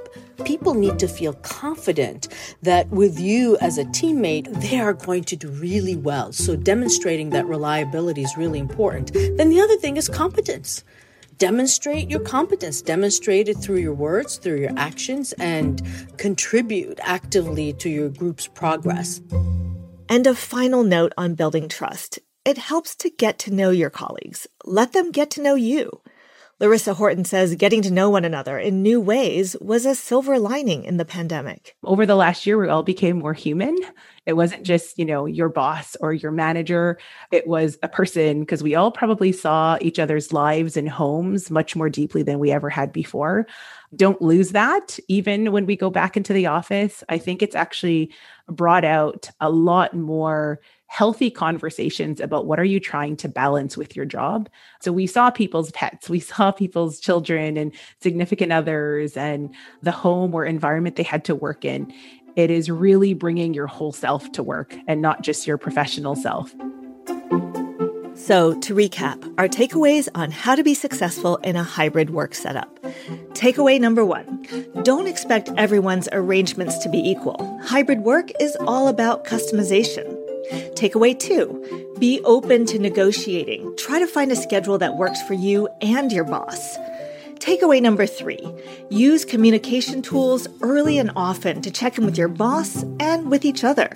people 0.45 0.73
need 0.73 0.99
to 0.99 1.07
feel 1.07 1.33
confident 1.33 2.27
that 2.61 2.89
with 2.89 3.19
you 3.19 3.57
as 3.61 3.77
a 3.77 3.85
teammate, 3.85 4.61
they 4.61 4.79
are 4.79 4.93
going 4.93 5.23
to 5.25 5.35
do 5.35 5.49
really 5.49 5.95
well. 5.95 6.31
So 6.31 6.55
demonstrating 6.55 7.29
that 7.31 7.45
reliability 7.45 8.23
is 8.23 8.37
really 8.37 8.59
important. 8.59 9.13
Then 9.13 9.49
the 9.49 9.61
other 9.61 9.77
thing 9.77 9.97
is 9.97 10.09
competence. 10.09 10.83
Demonstrate 11.37 12.09
your 12.09 12.19
competence, 12.19 12.81
demonstrate 12.81 13.47
it 13.47 13.55
through 13.55 13.77
your 13.77 13.93
words, 13.93 14.37
through 14.37 14.59
your 14.59 14.73
actions, 14.75 15.31
and 15.39 15.81
contribute 16.17 16.99
actively 17.01 17.71
to 17.73 17.89
your 17.89 18.09
group's 18.09 18.47
progress. 18.47 19.21
And 20.09 20.27
a 20.27 20.35
final 20.35 20.83
note 20.83 21.13
on 21.17 21.35
building 21.35 21.69
trust. 21.69 22.19
It 22.43 22.57
helps 22.57 22.95
to 22.97 23.09
get 23.09 23.39
to 23.39 23.53
know 23.53 23.69
your 23.69 23.89
colleagues. 23.89 24.47
Let 24.65 24.91
them 24.93 25.11
get 25.11 25.31
to 25.31 25.41
know 25.41 25.55
you. 25.55 26.01
Lorissa 26.59 26.93
Horton 26.93 27.23
says 27.23 27.55
getting 27.55 27.81
to 27.83 27.91
know 27.91 28.09
one 28.09 28.25
another 28.25 28.59
in 28.59 28.81
new 28.81 28.99
ways 28.99 29.55
was 29.61 29.85
a 29.85 29.95
silver 29.95 30.37
lining 30.37 30.83
in 30.83 30.97
the 30.97 31.05
pandemic. 31.05 31.77
Over 31.85 32.05
the 32.05 32.15
last 32.15 32.45
year, 32.45 32.59
we 32.59 32.67
all 32.67 32.83
became 32.83 33.19
more 33.19 33.33
human. 33.33 33.77
It 34.25 34.33
wasn't 34.33 34.63
just, 34.63 34.99
you 34.99 35.05
know, 35.05 35.25
your 35.25 35.47
boss 35.47 35.95
or 36.01 36.11
your 36.11 36.33
manager. 36.33 36.99
It 37.31 37.47
was 37.47 37.77
a 37.81 37.87
person 37.87 38.41
because 38.41 38.61
we 38.61 38.75
all 38.75 38.91
probably 38.91 39.31
saw 39.31 39.77
each 39.79 39.99
other's 39.99 40.33
lives 40.33 40.75
and 40.75 40.89
homes 40.89 41.49
much 41.49 41.77
more 41.77 41.89
deeply 41.89 42.23
than 42.23 42.39
we 42.39 42.51
ever 42.51 42.69
had 42.69 42.91
before. 42.91 43.47
Don't 43.95 44.21
lose 44.21 44.49
that 44.49 44.99
even 45.07 45.53
when 45.53 45.65
we 45.65 45.77
go 45.77 45.89
back 45.89 46.17
into 46.17 46.33
the 46.33 46.47
office. 46.47 47.05
I 47.07 47.19
think 47.19 47.41
it's 47.41 47.55
actually 47.55 48.11
brought 48.49 48.83
out 48.83 49.29
a 49.39 49.49
lot 49.49 49.95
more 49.95 50.59
healthy 50.89 51.29
conversations 51.29 52.19
about 52.19 52.47
what 52.47 52.59
are 52.59 52.65
you 52.65 52.79
trying 52.79 53.15
to 53.15 53.29
balance 53.29 53.77
with 53.77 53.95
your 53.95 54.05
job. 54.05 54.49
So 54.81 54.91
we 54.91 55.05
saw 55.05 55.29
people's 55.29 55.71
pets, 55.71 56.09
we 56.09 56.19
saw 56.19 56.51
people's 56.63 56.99
children 56.99 57.57
and 57.57 57.71
significant 58.01 58.51
others 58.51 59.15
and 59.15 59.53
the 59.83 59.91
home 59.91 60.33
or 60.33 60.45
environment 60.45 60.95
they 60.95 61.03
had 61.03 61.23
to 61.25 61.35
work 61.35 61.63
in. 61.63 61.93
It 62.35 62.49
is 62.49 62.71
really 62.71 63.13
bringing 63.13 63.53
your 63.53 63.67
whole 63.67 63.91
self 63.91 64.31
to 64.33 64.43
work 64.43 64.75
and 64.87 64.99
not 65.01 65.21
just 65.21 65.45
your 65.45 65.59
professional 65.59 66.15
self. 66.15 66.53
So, 68.15 68.59
to 68.59 68.75
recap, 68.75 69.33
our 69.37 69.47
takeaways 69.47 70.09
on 70.13 70.31
how 70.31 70.55
to 70.55 70.63
be 70.63 70.73
successful 70.73 71.37
in 71.37 71.55
a 71.55 71.63
hybrid 71.63 72.09
work 72.09 72.35
setup. 72.35 72.81
Takeaway 73.33 73.79
number 73.79 74.03
one 74.03 74.45
don't 74.83 75.07
expect 75.07 75.49
everyone's 75.55 76.09
arrangements 76.11 76.77
to 76.79 76.89
be 76.89 76.97
equal. 76.97 77.59
Hybrid 77.63 77.99
work 77.99 78.29
is 78.39 78.57
all 78.67 78.87
about 78.87 79.23
customization. 79.23 80.18
Takeaway 80.75 81.17
two 81.17 81.95
be 81.99 82.21
open 82.23 82.65
to 82.67 82.79
negotiating. 82.79 83.75
Try 83.77 83.99
to 83.99 84.07
find 84.07 84.31
a 84.31 84.35
schedule 84.35 84.77
that 84.77 84.97
works 84.97 85.21
for 85.23 85.33
you 85.33 85.67
and 85.81 86.11
your 86.11 86.23
boss. 86.23 86.77
Takeaway 87.39 87.81
number 87.81 88.05
three 88.05 88.53
use 88.89 89.23
communication 89.23 90.01
tools 90.01 90.47
early 90.61 90.97
and 90.97 91.11
often 91.15 91.61
to 91.61 91.71
check 91.71 91.97
in 91.97 92.05
with 92.05 92.17
your 92.17 92.27
boss 92.27 92.83
and 92.99 93.31
with 93.31 93.45
each 93.45 93.63
other. 93.63 93.87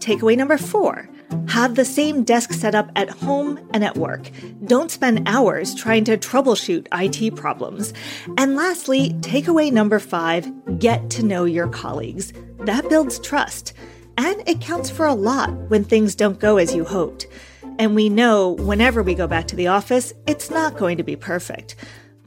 Takeaway 0.00 0.36
number 0.36 0.58
four 0.58 1.08
have 1.48 1.76
the 1.76 1.84
same 1.84 2.24
desk 2.24 2.52
setup 2.52 2.90
at 2.96 3.08
home 3.08 3.58
and 3.72 3.84
at 3.84 3.96
work. 3.96 4.30
Don't 4.66 4.90
spend 4.90 5.28
hours 5.28 5.74
trying 5.74 6.04
to 6.04 6.16
troubleshoot 6.16 6.86
IT 6.92 7.36
problems. 7.36 7.92
And 8.36 8.56
lastly, 8.56 9.10
takeaway 9.20 9.72
number 9.72 9.98
five 9.98 10.50
get 10.78 11.08
to 11.10 11.22
know 11.22 11.44
your 11.44 11.68
colleagues. 11.68 12.32
That 12.60 12.88
builds 12.88 13.18
trust. 13.20 13.72
And 14.16 14.42
it 14.46 14.60
counts 14.60 14.90
for 14.90 15.06
a 15.06 15.14
lot 15.14 15.50
when 15.70 15.84
things 15.84 16.14
don't 16.14 16.38
go 16.38 16.56
as 16.56 16.74
you 16.74 16.84
hoped. 16.84 17.26
And 17.78 17.94
we 17.94 18.08
know 18.08 18.50
whenever 18.50 19.02
we 19.02 19.14
go 19.14 19.26
back 19.26 19.46
to 19.48 19.56
the 19.56 19.68
office, 19.68 20.12
it's 20.26 20.50
not 20.50 20.76
going 20.76 20.98
to 20.98 21.02
be 21.02 21.16
perfect. 21.16 21.76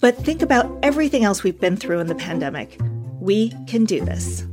But 0.02 0.18
think 0.18 0.42
about 0.42 0.80
everything 0.84 1.24
else 1.24 1.44
we've 1.44 1.60
been 1.60 1.78
through 1.78 2.00
in 2.00 2.08
the 2.08 2.16
pandemic. 2.16 2.80
We 3.20 3.54
can 3.68 3.86
do 3.86 4.04
this. 4.04 4.46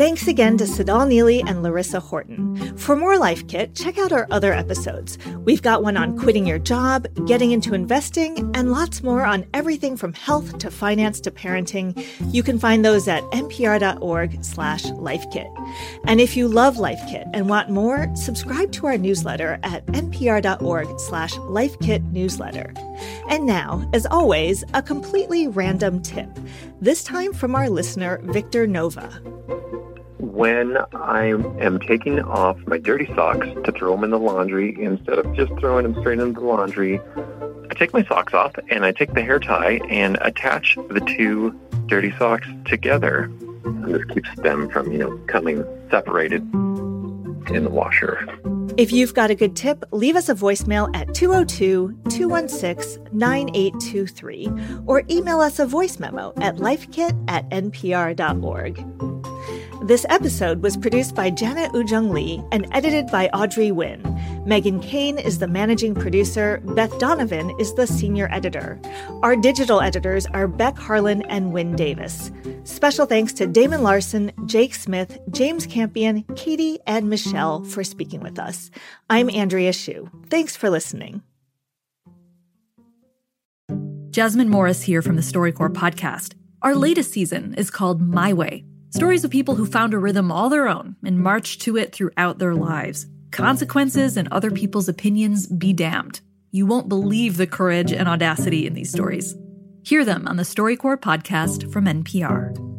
Thanks 0.00 0.26
again 0.26 0.56
to 0.56 0.64
Tsedal 0.64 1.06
Neeley 1.06 1.42
and 1.46 1.62
Lorissa 1.62 2.00
Horton. 2.00 2.56
For 2.78 2.96
more 2.96 3.18
Life 3.18 3.46
Kit, 3.48 3.74
check 3.74 3.98
out 3.98 4.12
our 4.12 4.26
other 4.30 4.54
episodes. 4.54 5.18
We've 5.44 5.60
got 5.60 5.82
one 5.82 5.98
on 5.98 6.18
quitting 6.18 6.46
your 6.46 6.58
job, 6.58 7.06
getting 7.26 7.52
into 7.52 7.74
investing, 7.74 8.50
and 8.56 8.72
lots 8.72 9.02
more 9.02 9.26
on 9.26 9.44
everything 9.52 9.98
from 9.98 10.14
health 10.14 10.56
to 10.60 10.70
finance 10.70 11.20
to 11.20 11.30
parenting. 11.30 12.02
You 12.32 12.42
can 12.42 12.58
find 12.58 12.82
those 12.82 13.08
at 13.08 13.22
npr.org 13.24 14.42
slash 14.42 14.84
lifekit. 14.84 15.54
And 16.06 16.18
if 16.18 16.34
you 16.34 16.48
love 16.48 16.78
Life 16.78 17.02
Kit 17.10 17.26
and 17.34 17.50
want 17.50 17.68
more, 17.68 18.08
subscribe 18.16 18.72
to 18.72 18.86
our 18.86 18.96
newsletter 18.96 19.60
at 19.64 19.84
npr.org 19.88 20.98
slash 20.98 21.34
lifekit 21.34 22.10
newsletter. 22.10 22.72
And 23.28 23.44
now, 23.44 23.86
as 23.92 24.06
always, 24.06 24.64
a 24.72 24.82
completely 24.82 25.46
random 25.46 26.00
tip, 26.00 26.30
this 26.80 27.04
time 27.04 27.34
from 27.34 27.54
our 27.54 27.68
listener, 27.68 28.22
Victor 28.24 28.66
Nova 28.66 29.20
when 30.40 30.78
I 30.94 31.26
am 31.26 31.80
taking 31.80 32.18
off 32.20 32.56
my 32.66 32.78
dirty 32.78 33.04
socks 33.14 33.46
to 33.62 33.72
throw 33.72 33.94
them 33.94 34.04
in 34.04 34.10
the 34.10 34.18
laundry 34.18 34.74
instead 34.82 35.18
of 35.18 35.36
just 35.36 35.52
throwing 35.60 35.82
them 35.82 36.00
straight 36.00 36.18
into 36.18 36.40
the 36.40 36.46
laundry, 36.46 36.98
I 37.70 37.74
take 37.74 37.92
my 37.92 38.02
socks 38.04 38.32
off 38.32 38.54
and 38.70 38.86
I 38.86 38.92
take 38.92 39.12
the 39.12 39.20
hair 39.20 39.38
tie 39.38 39.80
and 39.90 40.16
attach 40.22 40.76
the 40.88 41.00
two 41.00 41.54
dirty 41.88 42.14
socks 42.16 42.46
together. 42.64 43.24
And 43.64 43.94
this 43.94 44.02
keeps 44.06 44.34
them 44.36 44.70
from, 44.70 44.90
you 44.90 44.96
know, 44.96 45.14
coming 45.26 45.62
separated 45.90 46.40
in 47.50 47.64
the 47.64 47.70
washer. 47.70 48.26
If 48.78 48.92
you've 48.92 49.12
got 49.12 49.30
a 49.30 49.34
good 49.34 49.54
tip, 49.54 49.84
leave 49.90 50.16
us 50.16 50.30
a 50.30 50.34
voicemail 50.34 50.88
at 50.96 51.12
202 51.12 51.98
216 52.08 53.08
9823 53.12 54.48
or 54.86 55.02
email 55.10 55.40
us 55.40 55.58
a 55.58 55.66
voice 55.66 55.98
memo 55.98 56.32
at 56.38 56.56
lifekit 56.56 57.12
at 57.28 57.46
npr.org. 57.50 59.09
This 59.82 60.04
episode 60.10 60.62
was 60.62 60.76
produced 60.76 61.14
by 61.14 61.30
Janet 61.30 61.72
Woojeong 61.72 62.12
Lee 62.12 62.42
and 62.52 62.68
edited 62.70 63.06
by 63.06 63.28
Audrey 63.28 63.70
Nguyen. 63.70 64.46
Megan 64.46 64.78
Kane 64.80 65.18
is 65.18 65.38
the 65.38 65.48
managing 65.48 65.94
producer. 65.94 66.60
Beth 66.76 66.96
Donovan 66.98 67.50
is 67.58 67.72
the 67.72 67.86
senior 67.86 68.28
editor. 68.30 68.78
Our 69.22 69.36
digital 69.36 69.80
editors 69.80 70.26
are 70.26 70.46
Beck 70.46 70.76
Harlan 70.76 71.22
and 71.22 71.54
Wynne 71.54 71.76
Davis. 71.76 72.30
Special 72.64 73.06
thanks 73.06 73.32
to 73.32 73.46
Damon 73.46 73.82
Larson, 73.82 74.32
Jake 74.44 74.74
Smith, 74.74 75.18
James 75.30 75.64
Campion, 75.64 76.24
Katie, 76.36 76.78
and 76.86 77.08
Michelle 77.08 77.64
for 77.64 77.82
speaking 77.82 78.20
with 78.20 78.38
us. 78.38 78.70
I'm 79.08 79.30
Andrea 79.30 79.72
Hsu. 79.72 80.10
Thanks 80.28 80.54
for 80.56 80.68
listening. 80.68 81.22
Jasmine 84.10 84.50
Morris 84.50 84.82
here 84.82 85.00
from 85.00 85.16
the 85.16 85.22
StoryCorps 85.22 85.72
podcast. 85.72 86.34
Our 86.60 86.74
latest 86.74 87.12
season 87.12 87.54
is 87.54 87.70
called 87.70 88.02
My 88.02 88.34
Way 88.34 88.66
stories 88.90 89.24
of 89.24 89.30
people 89.30 89.54
who 89.54 89.66
found 89.66 89.94
a 89.94 89.98
rhythm 89.98 90.30
all 90.30 90.48
their 90.48 90.68
own 90.68 90.96
and 91.04 91.18
marched 91.18 91.62
to 91.62 91.76
it 91.76 91.92
throughout 91.92 92.38
their 92.38 92.54
lives. 92.54 93.06
Consequences 93.30 94.16
and 94.16 94.28
other 94.28 94.50
people's 94.50 94.88
opinions 94.88 95.46
be 95.46 95.72
damned. 95.72 96.20
You 96.50 96.66
won't 96.66 96.88
believe 96.88 97.36
the 97.36 97.46
courage 97.46 97.92
and 97.92 98.08
audacity 98.08 98.66
in 98.66 98.74
these 98.74 98.90
stories. 98.90 99.36
Hear 99.84 100.04
them 100.04 100.26
on 100.26 100.36
the 100.36 100.42
StoryCorps 100.42 101.00
podcast 101.00 101.72
from 101.72 101.86
NPR. 101.86 102.70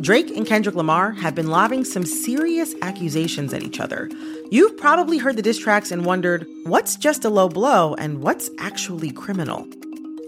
Drake 0.00 0.30
and 0.36 0.46
Kendrick 0.46 0.74
Lamar 0.74 1.12
have 1.12 1.34
been 1.34 1.46
lobbing 1.48 1.84
some 1.84 2.04
serious 2.04 2.74
accusations 2.82 3.54
at 3.54 3.62
each 3.62 3.80
other. 3.80 4.10
You've 4.50 4.76
probably 4.76 5.16
heard 5.16 5.36
the 5.36 5.42
diss 5.42 5.58
tracks 5.58 5.90
and 5.90 6.04
wondered 6.04 6.46
what's 6.64 6.96
just 6.96 7.24
a 7.24 7.30
low 7.30 7.48
blow 7.48 7.94
and 7.94 8.22
what's 8.22 8.50
actually 8.58 9.10
criminal. 9.10 9.66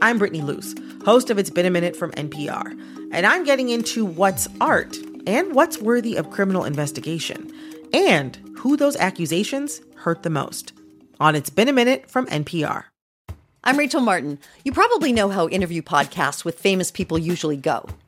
I'm 0.06 0.18
Brittany 0.18 0.40
Luce, 0.40 0.72
host 1.04 1.30
of 1.30 1.38
It's 1.40 1.50
Been 1.50 1.66
a 1.66 1.70
Minute 1.70 1.96
from 1.96 2.12
NPR, 2.12 2.80
and 3.10 3.26
I'm 3.26 3.42
getting 3.42 3.70
into 3.70 4.04
what's 4.04 4.46
art 4.60 4.96
and 5.26 5.52
what's 5.52 5.78
worthy 5.78 6.14
of 6.14 6.30
criminal 6.30 6.62
investigation, 6.62 7.52
and 7.92 8.36
who 8.56 8.76
those 8.76 8.94
accusations 8.94 9.80
hurt 9.96 10.22
the 10.22 10.30
most. 10.30 10.72
On 11.18 11.34
It's 11.34 11.50
Been 11.50 11.66
a 11.66 11.72
Minute 11.72 12.08
from 12.08 12.28
NPR. 12.28 12.84
I'm 13.64 13.76
Rachel 13.76 14.00
Martin. 14.00 14.38
You 14.64 14.70
probably 14.70 15.12
know 15.12 15.28
how 15.28 15.48
interview 15.48 15.82
podcasts 15.82 16.44
with 16.44 16.60
famous 16.60 16.92
people 16.92 17.18
usually 17.18 17.56
go. 17.56 17.84